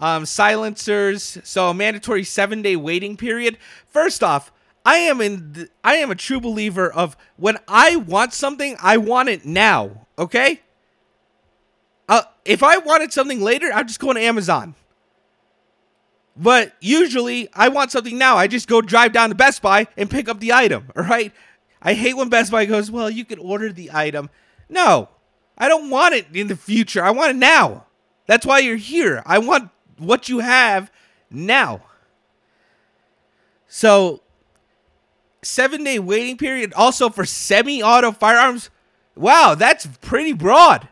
um, 0.00 0.24
silencers, 0.24 1.38
so 1.44 1.68
a 1.68 1.74
mandatory 1.74 2.24
seven 2.24 2.62
day 2.62 2.74
waiting 2.74 3.16
period. 3.16 3.58
First 3.86 4.24
off, 4.24 4.50
I 4.84 4.96
am 4.96 5.20
in. 5.20 5.52
Th- 5.52 5.68
I 5.84 5.96
am 5.96 6.10
a 6.10 6.14
true 6.14 6.40
believer 6.40 6.90
of 6.90 7.16
when 7.36 7.58
I 7.68 7.96
want 7.96 8.32
something, 8.32 8.76
I 8.82 8.96
want 8.96 9.28
it 9.28 9.44
now. 9.44 10.06
Okay. 10.18 10.62
Uh, 12.08 12.22
if 12.44 12.62
I 12.62 12.78
wanted 12.78 13.12
something 13.12 13.40
later, 13.40 13.70
I'd 13.72 13.86
just 13.86 14.00
go 14.00 14.10
on 14.10 14.16
Amazon. 14.16 14.74
But 16.36 16.72
usually, 16.80 17.48
I 17.52 17.68
want 17.68 17.92
something 17.92 18.16
now. 18.16 18.36
I 18.36 18.46
just 18.46 18.66
go 18.66 18.80
drive 18.80 19.12
down 19.12 19.28
to 19.28 19.34
Best 19.34 19.60
Buy 19.60 19.86
and 19.96 20.10
pick 20.10 20.28
up 20.28 20.40
the 20.40 20.54
item. 20.54 20.90
All 20.96 21.04
right. 21.04 21.32
I 21.82 21.94
hate 21.94 22.16
when 22.16 22.28
Best 22.28 22.52
Buy 22.52 22.66
goes, 22.66 22.90
"Well, 22.90 23.10
you 23.10 23.24
can 23.24 23.38
order 23.38 23.72
the 23.72 23.90
item." 23.92 24.30
No, 24.68 25.08
I 25.56 25.68
don't 25.68 25.90
want 25.90 26.14
it 26.14 26.26
in 26.34 26.48
the 26.48 26.56
future. 26.56 27.02
I 27.02 27.10
want 27.10 27.30
it 27.30 27.36
now. 27.36 27.86
That's 28.26 28.46
why 28.46 28.60
you're 28.60 28.76
here. 28.76 29.22
I 29.26 29.38
want 29.38 29.70
what 29.98 30.28
you 30.28 30.38
have 30.38 30.90
now. 31.30 31.82
So, 33.66 34.22
seven 35.42 35.84
day 35.84 35.98
waiting 35.98 36.36
period 36.36 36.72
also 36.74 37.08
for 37.08 37.24
semi 37.24 37.82
auto 37.82 38.12
firearms. 38.12 38.70
Wow, 39.14 39.54
that's 39.56 39.86
pretty 40.00 40.32
broad. 40.32 40.88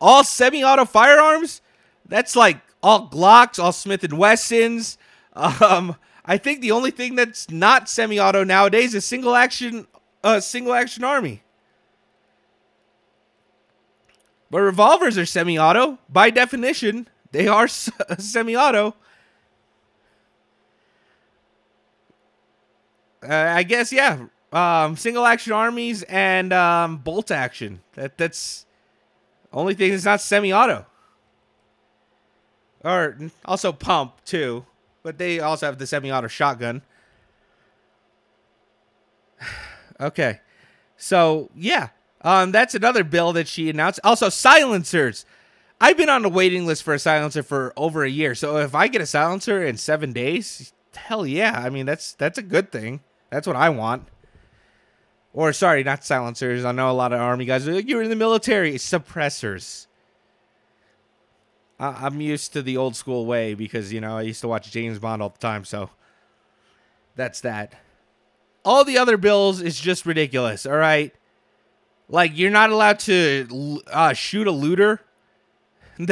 All 0.00 0.24
semi 0.24 0.62
auto 0.62 0.84
firearms? 0.84 1.60
That's 2.08 2.36
like 2.36 2.60
all 2.82 3.08
Glocks, 3.08 3.58
all 3.58 3.72
Smith 3.72 4.04
and 4.04 4.18
Wessons. 4.18 4.98
Um, 5.36 5.96
I 6.24 6.38
think 6.38 6.62
the 6.62 6.70
only 6.70 6.90
thing 6.90 7.14
that's 7.14 7.50
not 7.50 7.90
semi 7.90 8.18
auto 8.18 8.42
nowadays 8.42 8.94
is 8.94 9.04
single 9.04 9.34
action, 9.34 9.86
uh, 10.26 10.40
single 10.40 10.74
action 10.74 11.04
army. 11.04 11.42
But 14.50 14.60
revolvers 14.60 15.16
are 15.16 15.26
semi 15.26 15.58
auto 15.58 15.98
by 16.08 16.30
definition. 16.30 17.08
They 17.30 17.48
are 17.48 17.68
semi-auto. 17.68 18.94
Uh, 23.22 23.34
I 23.34 23.62
guess 23.62 23.92
yeah. 23.92 24.26
Um, 24.52 24.96
single 24.96 25.26
action 25.26 25.52
armies 25.52 26.02
and 26.04 26.52
um, 26.52 26.98
bolt 26.98 27.30
action. 27.30 27.80
That 27.94 28.16
that's 28.16 28.66
only 29.52 29.74
thing 29.74 29.90
that's 29.90 30.04
not 30.04 30.20
semi-auto. 30.20 30.86
Or 32.84 33.18
also 33.44 33.72
pump 33.72 34.24
too, 34.24 34.64
but 35.02 35.18
they 35.18 35.40
also 35.40 35.66
have 35.66 35.78
the 35.78 35.86
semi-auto 35.86 36.28
shotgun. 36.28 36.82
Okay, 40.00 40.40
so 40.96 41.50
yeah, 41.54 41.88
um, 42.22 42.52
that's 42.52 42.74
another 42.74 43.04
bill 43.04 43.32
that 43.34 43.48
she 43.48 43.68
announced. 43.70 44.00
Also 44.04 44.28
silencers. 44.28 45.24
I've 45.80 45.98
been 45.98 46.08
on 46.08 46.22
the 46.22 46.30
waiting 46.30 46.64
list 46.66 46.82
for 46.84 46.94
a 46.94 46.98
silencer 46.98 47.42
for 47.42 47.74
over 47.76 48.02
a 48.02 48.08
year. 48.08 48.34
So 48.34 48.56
if 48.56 48.74
I 48.74 48.88
get 48.88 49.02
a 49.02 49.06
silencer 49.06 49.62
in 49.62 49.76
seven 49.76 50.12
days, 50.14 50.72
hell 50.94 51.26
yeah. 51.26 51.52
I 51.54 51.68
mean, 51.68 51.84
that's 51.84 52.14
that's 52.14 52.38
a 52.38 52.42
good 52.42 52.72
thing. 52.72 53.00
That's 53.30 53.46
what 53.46 53.56
I 53.56 53.68
want. 53.68 54.08
Or 55.34 55.52
sorry, 55.52 55.84
not 55.84 56.02
silencers. 56.02 56.64
I 56.64 56.72
know 56.72 56.90
a 56.90 56.92
lot 56.92 57.12
of 57.12 57.20
army 57.20 57.44
guys. 57.44 57.68
are 57.68 57.74
like, 57.74 57.86
You're 57.88 58.02
in 58.02 58.08
the 58.08 58.16
military. 58.16 58.72
Suppressors. 58.76 59.86
I- 61.78 62.06
I'm 62.06 62.22
used 62.22 62.54
to 62.54 62.62
the 62.62 62.78
old 62.78 62.96
school 62.96 63.26
way 63.26 63.52
because 63.52 63.92
you 63.92 64.00
know 64.00 64.16
I 64.16 64.22
used 64.22 64.40
to 64.40 64.48
watch 64.48 64.70
James 64.70 64.98
Bond 64.98 65.20
all 65.20 65.28
the 65.28 65.38
time. 65.38 65.66
So 65.66 65.90
that's 67.16 67.42
that. 67.42 67.74
All 68.66 68.84
the 68.84 68.98
other 68.98 69.16
bills 69.16 69.62
is 69.62 69.80
just 69.80 70.04
ridiculous. 70.04 70.66
All 70.66 70.76
right. 70.76 71.14
Like 72.08 72.36
you're 72.36 72.50
not 72.50 72.70
allowed 72.70 72.98
to 73.00 73.80
uh, 73.86 74.12
shoot 74.12 74.46
a 74.46 74.52
looter? 74.52 75.00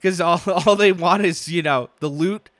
Because 0.00 0.20
all, 0.20 0.40
all 0.46 0.76
they 0.76 0.92
want 0.92 1.24
is 1.24 1.48
you 1.48 1.62
know 1.62 1.90
the 1.98 2.08
loot. 2.08 2.50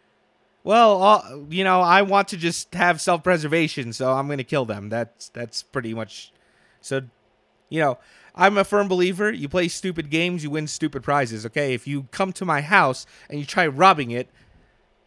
Well 0.65 1.01
all, 1.01 1.47
you 1.49 1.63
know 1.63 1.81
i 1.81 2.03
want 2.03 2.27
to 2.29 2.37
just 2.37 2.75
have 2.75 3.01
self-preservation 3.01 3.93
so 3.93 4.13
i'm 4.13 4.29
gonna 4.29 4.45
kill 4.45 4.65
them. 4.65 4.89
That's 4.89 5.29
that's 5.29 5.63
pretty 5.63 5.95
much 5.95 6.33
so 6.81 7.03
you 7.69 7.81
know 7.81 7.99
i'm 8.35 8.59
a 8.59 8.65
firm 8.65 8.89
believer 8.89 9.31
you 9.31 9.49
play 9.49 9.69
stupid 9.69 10.11
games 10.11 10.43
you 10.43 10.51
win 10.51 10.67
stupid 10.67 11.03
prizes 11.05 11.47
okay? 11.47 11.75
If 11.75 11.87
you 11.87 12.09
come 12.11 12.33
to 12.33 12.45
my 12.45 12.61
house 12.61 13.07
and 13.31 13.39
you 13.39 13.47
try 13.47 13.67
robbing 13.67 14.11
it 14.11 14.29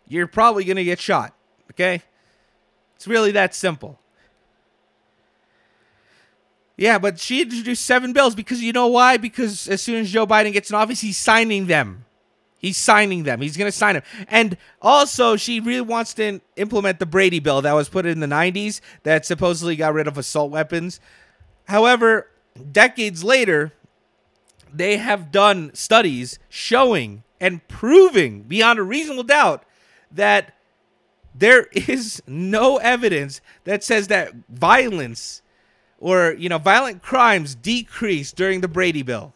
you're 0.08 0.28
probably 0.28 0.64
gonna 0.64 0.86
get 0.86 1.00
shot 1.00 1.36
okay? 1.72 2.02
It's 2.96 3.08
really 3.08 3.32
that 3.32 3.54
simple 3.54 4.00
yeah, 6.78 6.98
but 6.98 7.20
she 7.20 7.42
introduced 7.42 7.86
seven 7.86 8.14
bills 8.14 8.36
because 8.36 8.62
you 8.62 8.74
know 8.74 8.88
why? 8.88 9.18
Because 9.18 9.68
as 9.68 9.82
soon 9.82 9.98
as 10.02 10.12
Joe 10.12 10.26
Biden 10.26 10.54
gets 10.54 10.70
in 10.70 10.76
office, 10.76 11.02
he's 11.02 11.18
signing 11.18 11.68
them. 11.68 12.06
He's 12.58 12.78
signing 12.78 13.24
them. 13.24 13.42
He's 13.42 13.58
going 13.58 13.72
to 13.72 13.76
sign 13.76 13.96
them. 13.96 14.04
And 14.28 14.56
also, 14.82 15.36
she 15.36 15.60
really 15.60 15.82
wants 15.82 16.14
to 16.16 16.42
implement 16.56 17.00
the 17.00 17.08
Brady 17.08 17.40
bill 17.40 17.62
that 17.64 17.74
was 17.74 17.90
put 17.90 18.06
in 18.06 18.20
the 18.20 18.28
90s 18.28 18.82
that 19.04 19.26
supposedly 19.26 19.76
got 19.76 19.94
rid 19.94 20.08
of 20.08 20.18
assault 20.18 20.52
weapons. 20.52 21.00
However, 21.66 22.28
decades 22.72 23.24
later, 23.24 23.74
they 24.72 24.98
have 24.98 25.32
done 25.32 25.72
studies 25.74 26.38
showing 26.50 27.24
and 27.40 27.68
proving 27.68 28.44
beyond 28.44 28.78
a 28.78 28.84
reasonable 28.84 29.24
doubt 29.24 29.64
that 30.12 30.54
there 31.34 31.64
is 31.74 32.22
no 32.28 32.78
evidence 32.78 33.42
that 33.64 33.84
says 33.84 34.08
that 34.08 34.34
violence 34.50 35.41
or 36.02 36.34
you 36.38 36.50
know 36.50 36.58
violent 36.58 37.02
crimes 37.02 37.56
decreased 37.56 38.36
during 38.36 38.60
the 38.60 38.68
Brady 38.68 39.04
bill. 39.04 39.32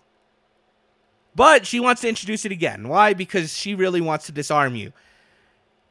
But 1.33 1.65
she 1.65 1.79
wants 1.79 2.01
to 2.01 2.09
introduce 2.09 2.43
it 2.45 2.51
again. 2.51 2.87
Why? 2.87 3.13
Because 3.13 3.55
she 3.55 3.75
really 3.75 4.01
wants 4.01 4.25
to 4.25 4.31
disarm 4.31 4.75
you. 4.75 4.91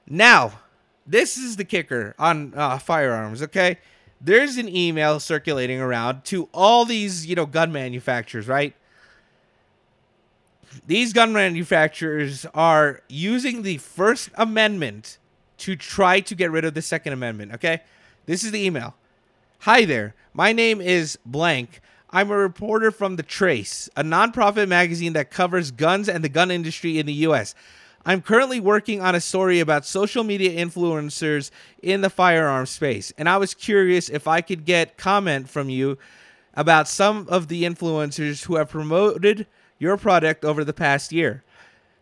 Now, 0.07 0.61
this 1.07 1.37
is 1.37 1.57
the 1.57 1.65
kicker 1.65 2.15
on 2.19 2.53
uh, 2.57 2.79
firearms, 2.79 3.43
okay? 3.43 3.79
There's 4.21 4.57
an 4.57 4.75
email 4.75 5.21
circulating 5.21 5.81
around 5.81 6.25
to 6.27 6.49
all 6.55 6.87
these, 6.87 7.27
you 7.27 7.35
know, 7.35 7.45
gun 7.45 7.73
manufacturers, 7.73 8.49
right? 8.49 8.75
These 10.87 11.13
gun 11.13 11.35
manufacturers 11.35 12.47
are 12.55 13.03
using 13.09 13.63
the 13.63 13.77
First 13.79 14.31
Amendment 14.37 15.19
to 15.59 15.77
try 15.77 16.21
to 16.21 16.35
get 16.35 16.51
rid 16.51 16.65
of 16.65 16.73
the 16.73 16.83
Second 16.83 17.13
Amendment, 17.13 17.53
okay? 17.53 17.83
This 18.25 18.45
is 18.45 18.51
the 18.51 18.65
email. 18.65 18.95
Hi 19.65 19.87
there. 19.87 20.15
My 20.35 20.53
name 20.53 20.83
is 20.83 21.19
blank. 21.25 21.81
I'm 22.11 22.31
a 22.31 22.37
reporter 22.37 22.91
from 22.91 23.17
The 23.17 23.23
Trace, 23.23 23.89
a 23.97 24.05
nonprofit 24.05 24.69
magazine 24.69 25.15
that 25.15 25.31
covers 25.31 25.71
guns 25.71 26.07
and 26.07 26.23
the 26.23 26.29
gun 26.29 26.51
industry 26.51 26.99
in 26.99 27.07
the 27.07 27.15
US. 27.29 27.55
I'm 28.05 28.21
currently 28.21 28.61
working 28.61 29.01
on 29.01 29.15
a 29.15 29.23
story 29.23 29.61
about 29.61 29.87
social 29.87 30.23
media 30.23 30.63
influencers 30.63 31.51
in 31.83 32.03
the 32.03 32.11
firearm 32.11 32.67
space, 32.67 33.11
and 33.17 33.27
I 33.27 33.39
was 33.39 33.55
curious 33.55 34.11
if 34.11 34.29
I 34.29 34.43
could 34.43 34.67
get 34.67 34.99
comment 34.99 35.49
from 35.49 35.71
you 35.71 35.97
about 36.53 36.87
some 36.87 37.27
of 37.31 37.49
the 37.49 37.65
influencers 37.65 38.45
who 38.45 38.57
have 38.57 38.69
promoted 38.69 39.47
your 39.79 39.97
product 39.97 40.45
over 40.45 40.63
the 40.63 40.75
past 40.75 41.11
year. 41.11 41.43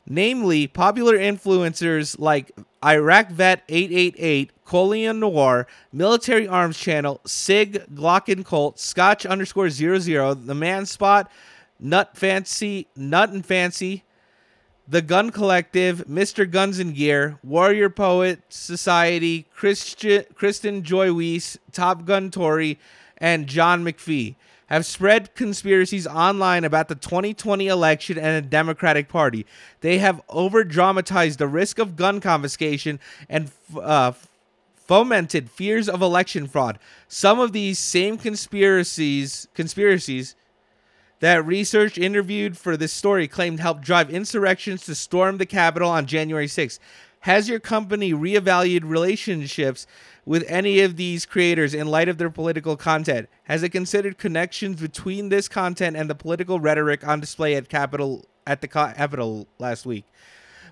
Namely 0.06 0.66
popular 0.66 1.16
influencers 1.16 2.18
like 2.18 2.52
Iraq 2.84 3.30
Vet 3.30 3.62
888, 3.68 4.52
Colion 4.64 5.18
Noir, 5.18 5.66
Military 5.92 6.48
Arms 6.48 6.78
Channel, 6.78 7.20
Sig, 7.24 7.84
Glock 7.94 8.32
and 8.32 8.44
Colt, 8.44 8.78
Scotch 8.78 9.24
underscore 9.24 9.70
zero 9.70 9.98
zero, 9.98 10.34
The 10.34 10.54
Man 10.54 10.86
Spot, 10.86 11.30
Nut 11.78 12.16
Fancy, 12.16 12.88
Nut 12.96 13.30
and 13.30 13.44
Fancy, 13.44 14.04
The 14.88 15.02
Gun 15.02 15.30
Collective, 15.30 16.04
Mr. 16.08 16.50
Guns 16.50 16.78
and 16.78 16.94
Gear, 16.94 17.38
Warrior 17.42 17.90
Poet 17.90 18.42
Society, 18.48 19.46
Christian, 19.54 20.24
Kristen 20.34 20.82
Joy 20.82 21.12
Weiss, 21.12 21.58
Top 21.70 22.04
Gun 22.04 22.30
Tory, 22.30 22.78
and 23.18 23.46
John 23.46 23.84
McPhee 23.84 24.34
have 24.72 24.86
spread 24.86 25.34
conspiracies 25.34 26.06
online 26.06 26.64
about 26.64 26.88
the 26.88 26.94
2020 26.94 27.66
election 27.66 28.18
and 28.18 28.42
the 28.42 28.48
Democratic 28.48 29.06
Party. 29.06 29.44
They 29.82 29.98
have 29.98 30.22
over 30.30 30.64
dramatized 30.64 31.38
the 31.38 31.46
risk 31.46 31.78
of 31.78 31.94
gun 31.94 32.20
confiscation 32.20 32.98
and 33.28 33.50
uh, 33.78 34.12
fomented 34.76 35.50
fears 35.50 35.90
of 35.90 36.00
election 36.00 36.48
fraud. 36.48 36.78
Some 37.06 37.38
of 37.38 37.52
these 37.52 37.78
same 37.78 38.16
conspiracies 38.16 39.46
conspiracies 39.54 40.34
that 41.20 41.44
research 41.46 41.98
interviewed 41.98 42.56
for 42.56 42.76
this 42.76 42.92
story 42.92 43.28
claimed 43.28 43.60
helped 43.60 43.82
drive 43.82 44.10
insurrections 44.10 44.86
to 44.86 44.94
storm 44.94 45.36
the 45.36 45.46
Capitol 45.46 45.90
on 45.90 46.06
January 46.06 46.46
6th. 46.46 46.78
Has 47.20 47.48
your 47.48 47.60
company 47.60 48.12
reevaluated 48.12 48.88
relationships 48.88 49.86
with 50.24 50.44
any 50.46 50.80
of 50.80 50.96
these 50.96 51.26
creators 51.26 51.74
in 51.74 51.86
light 51.88 52.08
of 52.08 52.18
their 52.18 52.30
political 52.30 52.76
content? 52.76 53.28
Has 53.44 53.62
it 53.62 53.70
considered 53.70 54.18
connections 54.18 54.80
between 54.80 55.28
this 55.28 55.48
content 55.48 55.96
and 55.96 56.08
the 56.08 56.14
political 56.14 56.60
rhetoric 56.60 57.06
on 57.06 57.20
display 57.20 57.54
at 57.54 57.68
Capitol 57.68 58.24
at 58.46 58.60
the 58.60 58.68
Capitol 58.68 59.46
last 59.58 59.86
week? 59.86 60.04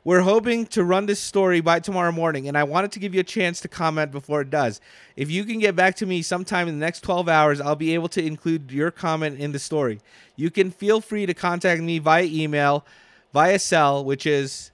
We're 0.02 0.23
hoping 0.23 0.64
to 0.69 0.83
run 0.83 1.04
this 1.04 1.21
story 1.21 1.61
by 1.61 1.80
tomorrow 1.80 2.11
morning, 2.11 2.49
and 2.49 2.57
I 2.57 2.64
wanted 2.64 2.90
to 2.92 2.99
give 2.99 3.12
you 3.12 3.21
a 3.21 3.25
chance 3.25 3.61
to 3.61 3.69
comment 3.69 4.11
before 4.11 4.40
it 4.40 4.49
does. 4.49 4.80
If 5.14 5.30
you 5.30 5.45
can 5.45 5.59
get 5.59 5.76
back 5.76 5.95
to 5.97 6.07
me 6.07 6.23
sometime 6.23 6.69
in 6.69 6.78
the 6.78 6.85
next 6.85 7.00
12 7.00 7.28
hours, 7.28 7.61
I'll 7.61 7.76
be 7.76 7.92
able 7.92 8.09
to 8.11 8.25
include 8.25 8.73
your 8.73 8.90
comment 8.90 9.38
in 9.38 9.52
the 9.52 9.59
story. 9.59 10.00
You 10.37 10.50
can 10.50 10.71
feel 10.71 11.02
free 11.02 11.26
to 11.26 11.35
contact 11.35 11.83
me 11.83 11.99
via 11.99 12.25
email, 12.25 12.87
via 13.35 13.59
cell, 13.59 14.04
which 14.04 14.26
is. 14.26 14.71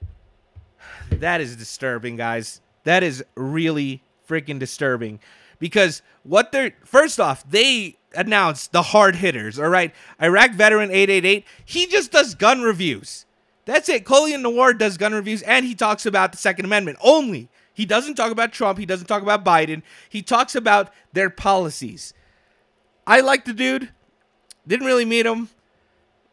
That 1.10 1.40
is 1.40 1.54
disturbing, 1.56 2.16
guys. 2.16 2.62
That 2.84 3.02
is 3.02 3.24
really 3.34 4.02
freaking 4.28 4.58
disturbing 4.58 5.20
because 5.58 6.02
what 6.22 6.52
they're 6.52 6.72
first 6.84 7.20
off, 7.20 7.48
they 7.48 7.96
announced 8.14 8.72
the 8.72 8.82
hard 8.82 9.16
hitters, 9.16 9.58
all 9.58 9.68
right? 9.68 9.94
Iraq 10.20 10.52
veteran 10.52 10.90
888, 10.90 11.44
he 11.64 11.86
just 11.86 12.12
does 12.12 12.34
gun 12.34 12.62
reviews. 12.62 13.26
That's 13.64 13.88
it. 13.88 14.04
Colion 14.04 14.42
Noir 14.42 14.74
does 14.74 14.96
gun 14.96 15.12
reviews 15.12 15.42
and 15.42 15.64
he 15.64 15.74
talks 15.74 16.04
about 16.04 16.32
the 16.32 16.38
Second 16.38 16.64
Amendment 16.64 16.98
only. 17.00 17.48
He 17.74 17.86
doesn't 17.86 18.16
talk 18.16 18.32
about 18.32 18.52
Trump. 18.52 18.78
He 18.78 18.86
doesn't 18.86 19.06
talk 19.06 19.22
about 19.22 19.44
Biden. 19.44 19.82
He 20.08 20.20
talks 20.20 20.54
about 20.54 20.92
their 21.12 21.30
policies. 21.30 22.12
I 23.06 23.20
like 23.20 23.44
the 23.44 23.52
dude. 23.52 23.90
Didn't 24.66 24.86
really 24.86 25.04
meet 25.04 25.26
him, 25.26 25.48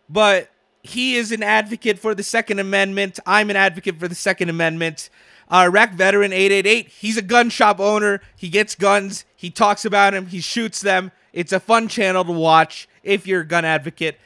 but 0.10 0.50
he 0.84 1.15
is 1.15 1.32
an 1.32 1.44
advocate 1.44 1.98
for 2.00 2.13
the 2.13 2.24
Second 2.24 2.60
Amendment. 2.60 3.20
I'm 3.25 3.50
an 3.50 3.56
advocate 3.56 4.00
for 4.00 4.08
the 4.08 4.15
Second 4.15 4.50
Amendment. 4.50 5.10
Uh, 5.51 5.65
Iraq 5.68 5.94
veteran 5.94 6.32
888, 6.32 6.88
he's 6.89 7.18
a 7.18 7.22
gun 7.22 7.50
shop 7.50 7.79
owner. 7.79 8.22
He 8.36 8.50
gets 8.50 8.75
guns. 8.75 9.25
He 9.36 9.50
talks 9.50 9.84
about 9.84 10.13
them. 10.13 10.27
He 10.27 10.41
shoots 10.41 10.82
them. 10.82 11.12
It's 11.34 11.51
a 11.51 11.60
fun 11.60 11.88
channel 11.88 12.24
to 12.25 12.32
watch 12.32 12.88
if 13.03 13.25
you're 13.25 13.41
a 13.41 13.48
gun 13.48 13.65
advocate. 13.65 14.20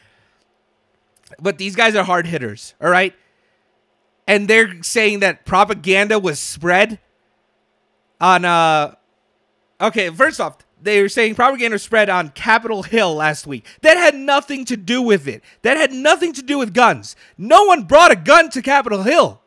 But 1.40 1.58
these 1.58 1.76
guys 1.76 1.96
are 1.96 2.04
hard 2.04 2.28
hitters, 2.28 2.74
all 2.82 2.90
right? 2.90 3.14
And 4.28 4.48
they're 4.48 4.84
saying 4.84 5.20
that 5.20 5.46
propaganda 5.46 6.20
was 6.20 6.40
spread 6.40 7.00
on 8.20 8.46
uh 8.46 8.96
Okay, 9.82 10.10
first 10.12 10.40
off, 10.40 10.58
they 10.82 11.02
were 11.02 11.10
saying 11.10 11.36
propaganda 11.36 11.78
spread 11.80 12.10
on 12.10 12.30
Capitol 12.30 12.84
Hill 12.84 13.16
last 13.16 13.46
week. 13.48 13.66
That 13.82 13.98
had 13.98 14.16
nothing 14.16 14.64
to 14.66 14.78
do 14.78 15.02
with 15.02 15.28
it. 15.28 15.44
That 15.62 15.78
had 15.78 15.92
nothing 15.92 16.32
to 16.34 16.42
do 16.42 16.58
with 16.58 16.74
guns. 16.74 17.16
No 17.38 17.66
one 17.66 17.84
brought 17.84 18.12
a 18.12 18.16
gun 18.16 18.50
to 18.52 18.62
Capitol 18.62 19.04
Hill. 19.04 19.42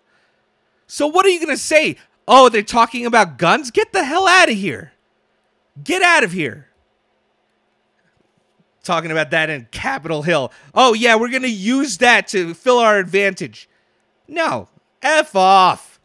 So 0.86 1.06
what 1.06 1.26
are 1.26 1.30
you 1.30 1.40
going 1.40 1.56
to 1.56 1.62
say? 1.62 1.96
Oh, 2.28 2.48
they're 2.48 2.62
talking 2.62 3.06
about 3.06 3.38
guns? 3.38 3.70
Get 3.70 3.92
the 3.92 4.04
hell 4.04 4.26
out 4.26 4.48
of 4.48 4.56
here. 4.56 4.92
Get 5.82 6.02
out 6.02 6.24
of 6.24 6.32
here 6.32 6.68
talking 8.86 9.10
about 9.10 9.30
that 9.32 9.50
in 9.50 9.66
Capitol 9.70 10.22
Hill. 10.22 10.50
Oh, 10.72 10.94
yeah, 10.94 11.16
we're 11.16 11.28
going 11.28 11.42
to 11.42 11.48
use 11.48 11.98
that 11.98 12.28
to 12.28 12.54
fill 12.54 12.78
our 12.78 12.98
advantage. 12.98 13.68
No, 14.26 14.68
F 15.02 15.36
off. 15.36 16.00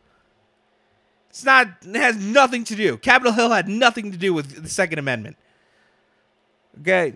It's 1.29 1.45
not, 1.45 1.67
it 1.83 1.95
has 1.95 2.17
nothing 2.17 2.65
to 2.65 2.75
do. 2.75 2.97
Capitol 2.97 3.31
Hill 3.31 3.51
had 3.51 3.69
nothing 3.69 4.11
to 4.11 4.17
do 4.17 4.33
with 4.33 4.63
the 4.63 4.69
Second 4.69 4.99
Amendment. 4.99 5.37
Okay. 6.81 7.13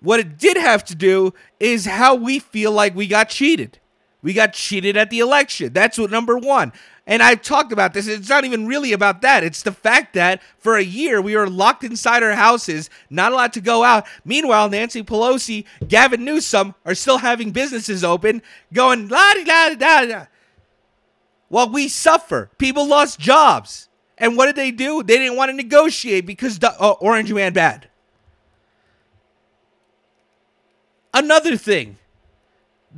What 0.00 0.18
it 0.18 0.38
did 0.38 0.56
have 0.56 0.84
to 0.86 0.94
do 0.94 1.32
is 1.60 1.84
how 1.84 2.14
we 2.16 2.40
feel 2.40 2.72
like 2.72 2.96
we 2.96 3.06
got 3.06 3.28
cheated. 3.28 3.78
We 4.26 4.32
got 4.32 4.54
cheated 4.54 4.96
at 4.96 5.08
the 5.10 5.20
election. 5.20 5.72
That's 5.72 5.96
what 5.96 6.10
number 6.10 6.36
one. 6.36 6.72
And 7.06 7.22
I've 7.22 7.42
talked 7.42 7.70
about 7.70 7.94
this. 7.94 8.08
It's 8.08 8.28
not 8.28 8.44
even 8.44 8.66
really 8.66 8.92
about 8.92 9.22
that. 9.22 9.44
It's 9.44 9.62
the 9.62 9.70
fact 9.70 10.14
that 10.14 10.42
for 10.58 10.74
a 10.74 10.82
year 10.82 11.22
we 11.22 11.36
were 11.36 11.48
locked 11.48 11.84
inside 11.84 12.24
our 12.24 12.32
houses, 12.32 12.90
not 13.08 13.30
allowed 13.30 13.52
to 13.52 13.60
go 13.60 13.84
out. 13.84 14.04
Meanwhile, 14.24 14.70
Nancy 14.70 15.04
Pelosi, 15.04 15.64
Gavin 15.86 16.24
Newsom 16.24 16.74
are 16.84 16.96
still 16.96 17.18
having 17.18 17.52
businesses 17.52 18.02
open, 18.02 18.42
going 18.72 19.06
la 19.06 19.34
da 19.44 19.74
da 19.76 20.06
da. 20.06 20.24
While 21.46 21.70
we 21.70 21.86
suffer, 21.86 22.50
people 22.58 22.84
lost 22.84 23.20
jobs. 23.20 23.88
And 24.18 24.36
what 24.36 24.46
did 24.46 24.56
they 24.56 24.72
do? 24.72 25.04
They 25.04 25.18
didn't 25.18 25.36
want 25.36 25.50
to 25.50 25.56
negotiate 25.56 26.26
because 26.26 26.58
the 26.58 26.72
uh, 26.82 26.96
Orange 26.98 27.32
Man 27.32 27.52
bad. 27.52 27.88
Another 31.14 31.56
thing 31.56 31.98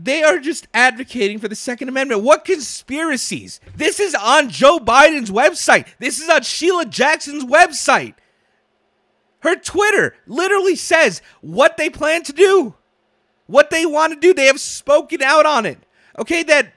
they 0.01 0.23
are 0.23 0.39
just 0.39 0.69
advocating 0.73 1.39
for 1.39 1.49
the 1.49 1.57
Second 1.57 1.89
Amendment. 1.89 2.23
What 2.23 2.45
conspiracies? 2.45 3.61
This 3.77 3.99
is 3.99 4.15
on 4.15 4.49
Joe 4.49 4.79
Biden's 4.79 5.31
website. 5.31 5.87
This 5.99 6.21
is 6.21 6.29
on 6.29 6.43
Sheila 6.43 6.87
Jackson's 6.87 7.45
website. 7.45 8.15
Her 9.41 9.57
Twitter 9.57 10.17
literally 10.27 10.77
says 10.77 11.23
what 11.41 11.77
they 11.77 11.91
plan 11.91 12.23
to 12.25 12.33
do, 12.33 12.75
what 13.47 13.71
they 13.71 13.87
want 13.87 14.13
to 14.13 14.21
do. 14.21 14.35
They 14.35 14.47
have 14.47 14.61
spoken 14.61 15.23
out 15.23 15.47
on 15.47 15.67
it. 15.67 15.79
Okay, 16.19 16.43
that 16.45 16.73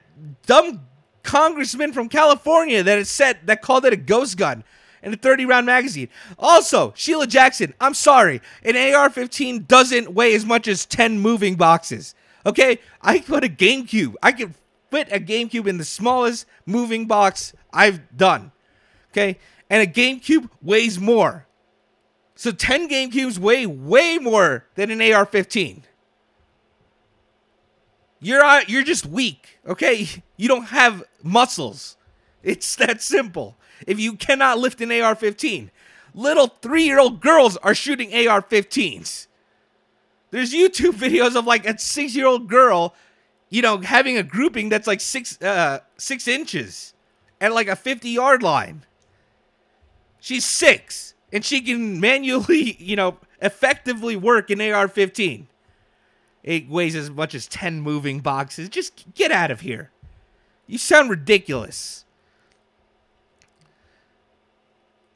dumb 0.46 0.80
congressman 1.22 1.92
from 1.92 2.08
California 2.08 2.82
that 2.82 3.06
said 3.06 3.38
that 3.44 3.62
called 3.62 3.84
it 3.84 3.92
a 3.92 3.96
ghost 3.96 4.36
gun 4.36 4.64
in 5.02 5.12
a 5.12 5.16
30 5.16 5.46
round 5.46 5.66
magazine. 5.66 6.08
Also, 6.38 6.92
Sheila 6.96 7.26
Jackson, 7.26 7.74
I'm 7.80 7.94
sorry, 7.94 8.40
an 8.64 8.76
AR 8.76 9.10
15 9.10 9.64
doesn't 9.64 10.12
weigh 10.12 10.34
as 10.34 10.46
much 10.46 10.68
as 10.68 10.86
10 10.86 11.18
moving 11.18 11.56
boxes. 11.56 12.14
Okay, 12.44 12.78
I 13.00 13.20
put 13.20 13.44
a 13.44 13.48
GameCube. 13.48 14.14
I 14.22 14.32
can 14.32 14.54
fit 14.90 15.08
a 15.10 15.20
GameCube 15.20 15.66
in 15.66 15.78
the 15.78 15.84
smallest 15.84 16.46
moving 16.66 17.06
box 17.06 17.54
I've 17.72 18.16
done. 18.16 18.52
Okay, 19.10 19.38
and 19.70 19.82
a 19.82 19.86
GameCube 19.86 20.48
weighs 20.60 20.98
more. 20.98 21.46
So 22.34 22.50
10 22.50 22.88
GameCubes 22.88 23.38
weigh 23.38 23.66
way 23.66 24.18
more 24.18 24.66
than 24.74 24.90
an 24.90 25.00
AR-15. 25.00 25.82
You're 28.20 28.42
uh, 28.42 28.62
you're 28.66 28.82
just 28.84 29.06
weak, 29.06 29.58
okay? 29.66 30.08
You 30.36 30.48
don't 30.48 30.64
have 30.64 31.04
muscles. 31.22 31.96
It's 32.42 32.74
that 32.82 33.00
simple. 33.00 33.56
If 33.86 34.00
you 34.00 34.14
cannot 34.16 34.58
lift 34.58 34.80
an 34.80 34.90
AR-15, 34.90 35.70
little 36.14 36.48
3-year-old 36.48 37.20
girls 37.20 37.56
are 37.58 37.74
shooting 37.76 38.12
AR-15s. 38.12 39.28
There's 40.32 40.52
YouTube 40.52 40.94
videos 40.94 41.36
of 41.36 41.46
like 41.46 41.64
a 41.66 41.78
six 41.78 42.16
year 42.16 42.26
old 42.26 42.48
girl, 42.48 42.96
you 43.50 43.62
know, 43.62 43.78
having 43.78 44.18
a 44.18 44.24
grouping 44.24 44.68
that's 44.68 44.88
like 44.88 45.00
six 45.00 45.40
uh, 45.40 45.78
six 45.96 46.26
inches 46.26 46.94
at 47.40 47.52
like 47.52 47.68
a 47.68 47.76
50 47.76 48.08
yard 48.08 48.42
line. 48.42 48.84
She's 50.18 50.44
six 50.44 51.14
and 51.32 51.44
she 51.44 51.60
can 51.60 52.00
manually, 52.00 52.76
you 52.80 52.96
know, 52.96 53.18
effectively 53.40 54.16
work 54.16 54.50
an 54.50 54.60
AR 54.60 54.88
15. 54.88 55.46
It 56.42 56.68
weighs 56.68 56.96
as 56.96 57.08
much 57.08 57.36
as 57.36 57.46
10 57.46 57.80
moving 57.80 58.18
boxes. 58.18 58.68
Just 58.68 59.14
get 59.14 59.30
out 59.30 59.52
of 59.52 59.60
here. 59.60 59.90
You 60.66 60.78
sound 60.78 61.10
ridiculous. 61.10 62.04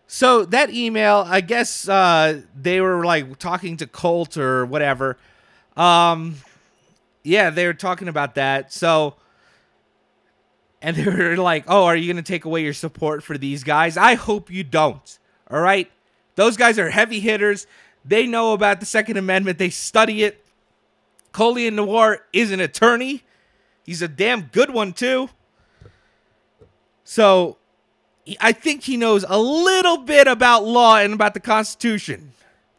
So 0.07 0.45
that 0.47 0.71
email, 0.71 1.25
I 1.27 1.40
guess 1.40 1.88
uh, 1.88 2.42
they 2.55 2.81
were 2.81 3.05
like 3.05 3.38
talking 3.38 3.77
to 3.79 3.87
Colt 3.87 4.37
or 4.37 4.64
whatever. 4.64 5.19
Um, 5.77 6.37
yeah, 7.25 7.51
they 7.51 7.66
were 7.66 7.75
talking 7.75 8.09
about 8.09 8.37
that. 8.37 8.73
So, 8.73 9.16
and 10.81 10.97
they 10.97 11.05
were 11.05 11.37
like, 11.42 11.64
"Oh, 11.66 11.85
are 11.85 11.97
you 11.97 12.12
going 12.12 12.23
to 12.23 12.33
take 12.33 12.45
away 12.45 12.62
your 12.62 12.73
support 12.73 13.23
for 13.23 13.37
these 13.37 13.64
guys?" 13.64 13.97
I 13.97 14.14
hope 14.14 14.51
you 14.51 14.62
don't. 14.62 15.19
All 15.51 15.61
right, 15.61 15.90
those 16.37 16.57
guys 16.57 16.79
are 16.79 16.90
heavy 16.90 17.21
hitters. 17.21 17.66
They 18.05 18.27
know 18.27 18.53
about 18.53 18.79
the 18.79 18.87
Second 18.87 19.16
Amendment. 19.16 19.59
They 19.59 19.71
study 19.71 20.23
it. 20.23 20.45
Colion 21.33 21.75
Noir 21.75 22.25
is 22.33 22.51
an 22.53 22.61
attorney, 22.61 23.23
He's 23.87 24.03
a 24.03 24.09
damn 24.09 24.42
good 24.42 24.71
one 24.71 24.92
too. 24.92 25.31
So 27.05 27.57
I 28.40 28.52
think 28.52 28.82
he 28.82 28.96
knows 28.96 29.24
a 29.28 29.38
little 29.38 29.98
bit 29.98 30.26
about 30.26 30.64
law 30.64 30.96
and 30.98 31.12
about 31.12 31.34
the 31.34 31.40
Constitution. 31.40 32.32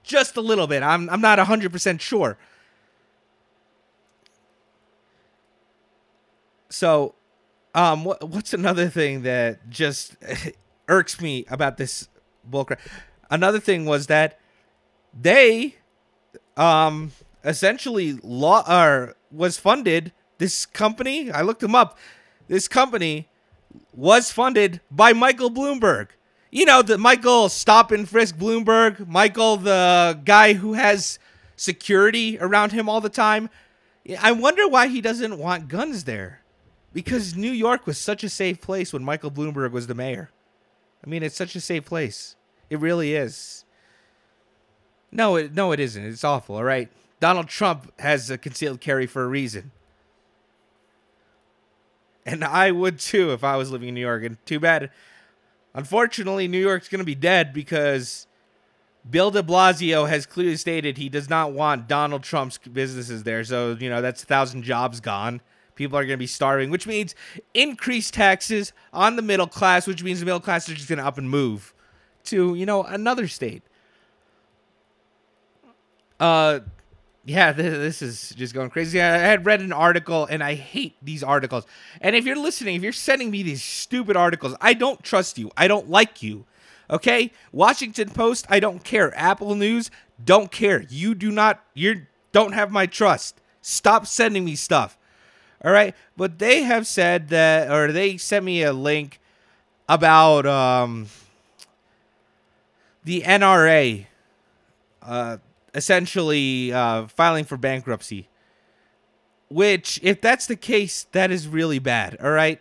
Just 0.03 0.35
a 0.35 0.41
little 0.41 0.67
bit. 0.67 0.83
I'm, 0.83 1.09
I'm 1.09 1.21
not 1.21 1.39
100% 1.39 2.01
sure. 2.01 2.37
So, 6.69 7.15
um, 7.73 8.03
what, 8.03 8.23
what's 8.27 8.53
another 8.53 8.89
thing 8.89 9.21
that 9.23 9.69
just 9.69 10.15
irks 10.87 11.21
me 11.21 11.45
about 11.49 11.77
this 11.77 12.09
bullcrap? 12.49 12.79
Another 13.29 13.59
thing 13.59 13.85
was 13.85 14.07
that 14.07 14.39
they, 15.19 15.75
um, 16.57 17.11
essentially 17.43 18.13
law 18.23 18.63
or 18.67 19.15
was 19.31 19.57
funded. 19.57 20.11
This 20.37 20.65
company, 20.65 21.31
I 21.31 21.41
looked 21.41 21.61
them 21.61 21.75
up. 21.75 21.97
This 22.47 22.67
company 22.67 23.29
was 23.93 24.31
funded 24.31 24.81
by 24.91 25.13
Michael 25.13 25.51
Bloomberg. 25.51 26.09
You 26.51 26.65
know, 26.65 26.81
the 26.81 26.97
Michael 26.97 27.49
Stop 27.49 27.91
and 27.91 28.07
Frisk 28.07 28.37
Bloomberg, 28.37 29.07
Michael, 29.07 29.57
the 29.57 30.19
guy 30.23 30.53
who 30.53 30.73
has 30.73 31.19
security 31.55 32.37
around 32.39 32.71
him 32.71 32.87
all 32.87 33.01
the 33.01 33.09
time. 33.09 33.49
I 34.21 34.31
wonder 34.31 34.67
why 34.67 34.87
he 34.87 35.01
doesn't 35.01 35.37
want 35.37 35.67
guns 35.67 36.05
there. 36.05 36.41
Because 36.93 37.35
New 37.35 37.51
York 37.51 37.85
was 37.85 37.97
such 37.97 38.23
a 38.23 38.29
safe 38.29 38.61
place 38.61 38.93
when 38.93 39.03
Michael 39.03 39.29
Bloomberg 39.29 39.71
was 39.71 39.87
the 39.87 39.93
mayor. 39.93 40.31
I 41.05 41.09
mean, 41.09 41.21
it's 41.21 41.35
such 41.35 41.55
a 41.55 41.61
safe 41.61 41.85
place. 41.85 42.35
It 42.69 42.79
really 42.79 43.13
is. 43.13 43.65
No, 45.11 45.35
it 45.35 45.53
no, 45.53 45.71
it 45.71 45.79
isn't. 45.79 46.03
It's 46.03 46.23
awful. 46.23 46.55
All 46.55 46.63
right, 46.63 46.89
Donald 47.19 47.47
Trump 47.47 47.91
has 47.99 48.29
a 48.29 48.37
concealed 48.37 48.81
carry 48.81 49.05
for 49.05 49.23
a 49.23 49.27
reason. 49.27 49.71
And 52.27 52.43
I 52.43 52.71
would 52.71 52.99
too 52.99 53.31
if 53.31 53.43
I 53.45 53.55
was 53.55 53.71
living 53.71 53.87
in 53.87 53.95
New 53.95 54.01
York. 54.01 54.23
And 54.23 54.45
too 54.45 54.59
bad. 54.59 54.91
Unfortunately, 55.73 56.47
New 56.47 56.59
York's 56.59 56.89
going 56.89 56.99
to 56.99 57.05
be 57.05 57.15
dead 57.15 57.53
because 57.53 58.27
Bill 59.09 59.31
de 59.31 59.41
Blasio 59.41 60.09
has 60.09 60.25
clearly 60.25 60.57
stated 60.57 60.97
he 60.97 61.07
does 61.07 61.29
not 61.29 61.53
want 61.53 61.87
Donald 61.87 62.23
Trump's 62.23 62.57
businesses 62.57 63.23
there. 63.23 63.45
So, 63.45 63.77
you 63.79 63.89
know, 63.89 64.01
that's 64.01 64.23
a 64.23 64.25
thousand 64.25 64.63
jobs 64.63 64.99
gone. 64.99 65.39
People 65.75 65.97
are 65.97 66.03
going 66.03 66.17
to 66.17 66.17
be 66.17 66.27
starving, 66.27 66.69
which 66.69 66.85
means 66.85 67.15
increased 67.53 68.13
taxes 68.13 68.73
on 68.91 69.15
the 69.15 69.21
middle 69.21 69.47
class, 69.47 69.87
which 69.87 70.03
means 70.03 70.19
the 70.19 70.25
middle 70.25 70.39
class 70.41 70.67
is 70.67 70.75
just 70.75 70.89
going 70.89 70.99
to 70.99 71.05
up 71.05 71.17
and 71.17 71.29
move 71.29 71.73
to, 72.25 72.55
you 72.55 72.65
know, 72.65 72.83
another 72.83 73.27
state. 73.27 73.63
Uh, 76.19 76.59
yeah, 77.27 77.51
this 77.51 78.01
is 78.01 78.33
just 78.37 78.53
going 78.53 78.69
crazy. 78.69 79.01
I 79.01 79.17
had 79.17 79.45
read 79.45 79.59
an 79.61 79.73
article, 79.73 80.25
and 80.25 80.41
I 80.41 80.55
hate 80.55 80.95
these 81.01 81.23
articles. 81.23 81.65
And 82.01 82.15
if 82.15 82.25
you're 82.25 82.37
listening, 82.37 82.75
if 82.75 82.83
you're 82.83 82.93
sending 82.93 83.29
me 83.29 83.43
these 83.43 83.61
stupid 83.61 84.15
articles, 84.15 84.55
I 84.61 84.73
don't 84.73 85.03
trust 85.03 85.37
you. 85.37 85.51
I 85.57 85.67
don't 85.67 85.89
like 85.89 86.23
you. 86.23 86.45
Okay, 86.89 87.31
Washington 87.51 88.09
Post, 88.11 88.45
I 88.49 88.61
don't 88.61 88.81
care. 88.81 89.13
Apple 89.17 89.55
News, 89.55 89.91
don't 90.23 90.51
care. 90.53 90.85
You 90.89 91.13
do 91.13 91.29
not. 91.29 91.61
You 91.73 92.05
don't 92.31 92.53
have 92.53 92.71
my 92.71 92.85
trust. 92.85 93.41
Stop 93.61 94.07
sending 94.07 94.45
me 94.45 94.55
stuff. 94.55 94.97
All 95.65 95.71
right, 95.71 95.93
but 96.15 96.39
they 96.39 96.63
have 96.63 96.87
said 96.87 97.27
that, 97.27 97.69
or 97.69 97.91
they 97.91 98.15
sent 98.15 98.45
me 98.45 98.63
a 98.63 98.71
link 98.71 99.19
about 99.89 100.45
um 100.45 101.07
the 103.03 103.23
NRA. 103.23 104.05
Uh, 105.01 105.37
essentially 105.77 106.73
uh, 106.73 107.07
filing 107.07 107.45
for 107.45 107.55
bankruptcy. 107.55 108.27
Which, 109.49 109.99
if 110.03 110.19
that's 110.19 110.47
the 110.47 110.57
case, 110.57 111.05
that 111.13 111.31
is 111.31 111.47
really 111.47 111.79
bad. 111.79 112.17
All 112.21 112.31
right. 112.31 112.59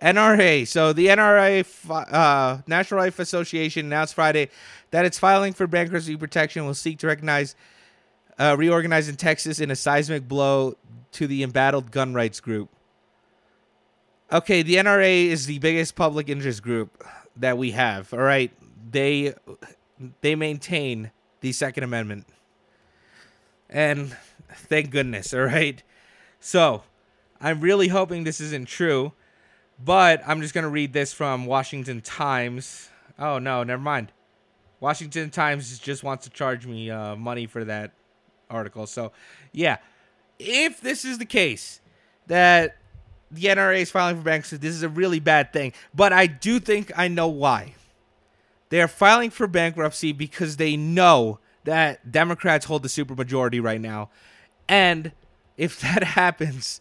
NRA. 0.00 0.68
So 0.68 0.92
the 0.92 1.08
NRA, 1.08 1.66
uh, 1.90 2.62
National 2.66 3.00
Rifle 3.00 3.22
Association, 3.22 3.86
announced 3.86 4.14
Friday 4.14 4.50
that 4.92 5.04
its 5.04 5.18
filing 5.18 5.52
for 5.52 5.66
bankruptcy 5.66 6.16
protection 6.16 6.64
will 6.64 6.74
seek 6.74 6.98
to 7.00 7.06
recognize, 7.06 7.56
uh, 8.38 8.54
reorganize 8.56 9.08
in 9.08 9.16
Texas 9.16 9.58
in 9.58 9.70
a 9.70 9.76
seismic 9.76 10.28
blow 10.28 10.76
to 11.12 11.26
the 11.26 11.42
embattled 11.42 11.90
gun 11.90 12.14
rights 12.14 12.40
group. 12.40 12.68
Okay, 14.32 14.62
the 14.62 14.76
NRA 14.76 15.26
is 15.26 15.46
the 15.46 15.58
biggest 15.58 15.96
public 15.96 16.28
interest 16.28 16.62
group 16.62 17.04
that 17.36 17.58
we 17.58 17.72
have. 17.72 18.12
All 18.14 18.20
right, 18.20 18.52
they 18.90 19.34
they 20.20 20.34
maintain 20.34 21.10
the 21.40 21.52
Second 21.52 21.84
Amendment. 21.84 22.26
And 23.68 24.16
thank 24.52 24.90
goodness, 24.90 25.32
all 25.32 25.42
right? 25.42 25.82
So, 26.40 26.82
I'm 27.40 27.60
really 27.60 27.88
hoping 27.88 28.24
this 28.24 28.40
isn't 28.40 28.68
true, 28.68 29.12
but 29.82 30.22
I'm 30.26 30.42
just 30.42 30.52
going 30.52 30.64
to 30.64 30.70
read 30.70 30.92
this 30.92 31.12
from 31.12 31.46
Washington 31.46 32.00
Times. 32.00 32.90
Oh, 33.18 33.38
no, 33.38 33.62
never 33.62 33.80
mind. 33.80 34.12
Washington 34.80 35.30
Times 35.30 35.78
just 35.78 36.02
wants 36.02 36.24
to 36.24 36.30
charge 36.30 36.66
me 36.66 36.90
uh, 36.90 37.16
money 37.16 37.46
for 37.46 37.64
that 37.64 37.92
article. 38.50 38.86
So, 38.86 39.12
yeah, 39.52 39.78
if 40.38 40.80
this 40.80 41.04
is 41.04 41.18
the 41.18 41.26
case 41.26 41.80
that 42.26 42.76
the 43.30 43.42
NRA 43.44 43.80
is 43.80 43.90
filing 43.90 44.16
for 44.16 44.22
bankruptcy, 44.22 44.56
this 44.56 44.74
is 44.74 44.82
a 44.82 44.88
really 44.88 45.20
bad 45.20 45.52
thing. 45.52 45.72
But 45.94 46.12
I 46.12 46.26
do 46.26 46.58
think 46.60 46.92
I 46.96 47.08
know 47.08 47.28
why. 47.28 47.74
They 48.70 48.80
are 48.80 48.88
filing 48.88 49.30
for 49.30 49.46
bankruptcy 49.46 50.12
because 50.12 50.56
they 50.56 50.76
know 50.76 51.38
that 51.64 52.10
Democrats 52.10 52.64
hold 52.64 52.82
the 52.82 52.88
supermajority 52.88 53.62
right 53.62 53.80
now. 53.80 54.10
And 54.68 55.12
if 55.56 55.78
that 55.80 56.02
happens, 56.02 56.80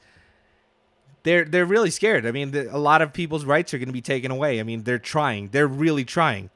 they're 1.23 1.43
they're 1.45 1.65
really 1.65 1.89
scared. 1.89 2.25
I 2.25 2.31
mean, 2.31 2.51
the, 2.51 2.73
a 2.73 2.77
lot 2.77 3.01
of 3.01 3.11
people's 3.11 3.43
rights 3.43 3.73
are 3.73 3.77
going 3.77 3.87
to 3.87 3.93
be 3.93 4.01
taken 4.01 4.31
away. 4.31 4.59
I 4.59 4.63
mean, 4.63 4.83
they're 4.83 4.97
trying. 4.99 5.49
They're 5.49 5.67
really 5.67 6.05
trying. 6.05 6.49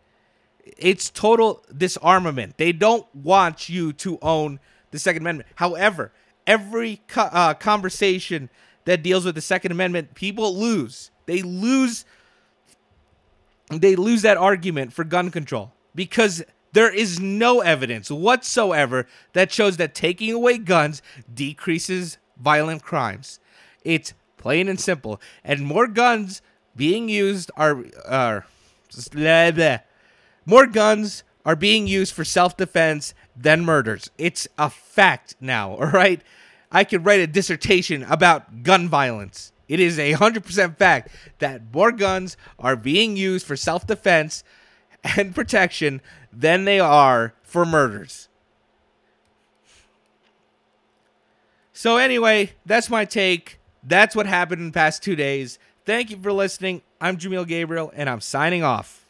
It's 0.78 1.10
total 1.10 1.66
disarmament. 1.76 2.58
They 2.58 2.72
don't 2.72 3.06
want 3.14 3.68
you 3.68 3.92
to 3.94 4.18
own 4.22 4.60
the 4.92 5.00
Second 5.00 5.24
Amendment. 5.24 5.50
However, 5.56 6.14
every 6.48 7.02
co- 7.08 7.24
uh, 7.24 7.54
conversation 7.56 8.50
that 8.86 9.04
deals 9.04 9.26
with 9.26 9.36
the 9.36 9.42
Second 9.42 9.74
Amendment, 9.74 10.16
people 10.16 10.56
lose. 10.56 11.12
They 11.26 11.42
lose 11.42 12.06
they 13.82 13.96
lose 13.96 14.22
that 14.24 14.38
argument 14.38 14.94
for 14.94 15.04
gun 15.04 15.32
control 15.32 15.74
because 15.96 16.44
there 16.74 16.94
is 16.94 17.20
no 17.20 17.62
evidence 17.62 18.10
whatsoever 18.10 19.08
that 19.34 19.52
shows 19.52 19.78
that 19.78 19.94
taking 19.94 20.32
away 20.32 20.58
guns 20.58 21.02
decreases 21.34 22.18
violent 22.38 22.82
crimes. 22.82 23.40
It's 23.84 24.14
plain 24.38 24.68
and 24.68 24.80
simple. 24.80 25.22
And 25.44 25.62
more 25.62 25.88
guns 25.88 26.42
being 26.76 27.10
used 27.10 27.52
are 27.56 27.86
are 28.06 28.46
blah, 29.12 29.52
blah. 29.52 29.78
more 30.46 30.66
guns 30.66 31.24
are 31.46 31.56
being 31.56 31.88
used 31.88 32.14
for 32.14 32.24
self-defense 32.24 33.14
than 33.36 33.66
murders. 33.66 34.10
It's 34.18 34.48
a 34.58 34.70
fact 34.70 35.36
now, 35.40 35.72
all 35.80 35.88
right? 35.88 36.22
I 36.72 36.84
could 36.84 37.06
write 37.06 37.20
a 37.20 37.28
dissertation 37.28 38.04
about 38.04 38.64
gun 38.64 38.90
violence. 38.90 39.52
It 39.68 39.80
is 39.80 39.98
a 39.98 40.14
100% 40.14 40.78
fact 40.78 41.10
that 41.40 41.74
more 41.74 41.92
guns 41.92 42.38
are 42.60 42.76
being 42.76 43.16
used 43.18 43.46
for 43.46 43.56
self 43.56 43.88
defense 43.88 44.44
and 45.04 45.36
protection 45.36 46.02
than 46.32 46.66
they 46.66 46.80
are 46.80 47.34
for 47.44 47.66
murders. 47.66 48.30
So, 51.74 51.98
anyway, 51.98 52.54
that's 52.66 52.90
my 52.90 53.04
take. 53.06 53.60
That's 53.84 54.16
what 54.16 54.26
happened 54.26 54.62
in 54.62 54.68
the 54.68 54.74
past 54.74 55.04
two 55.04 55.16
days. 55.16 55.60
Thank 55.86 56.12
you 56.12 56.18
for 56.22 56.32
listening. 56.32 56.82
I'm 57.02 57.18
Jameel 57.18 57.48
Gabriel, 57.48 57.92
and 57.96 58.10
I'm 58.10 58.22
signing 58.22 58.64
off. 58.64 59.03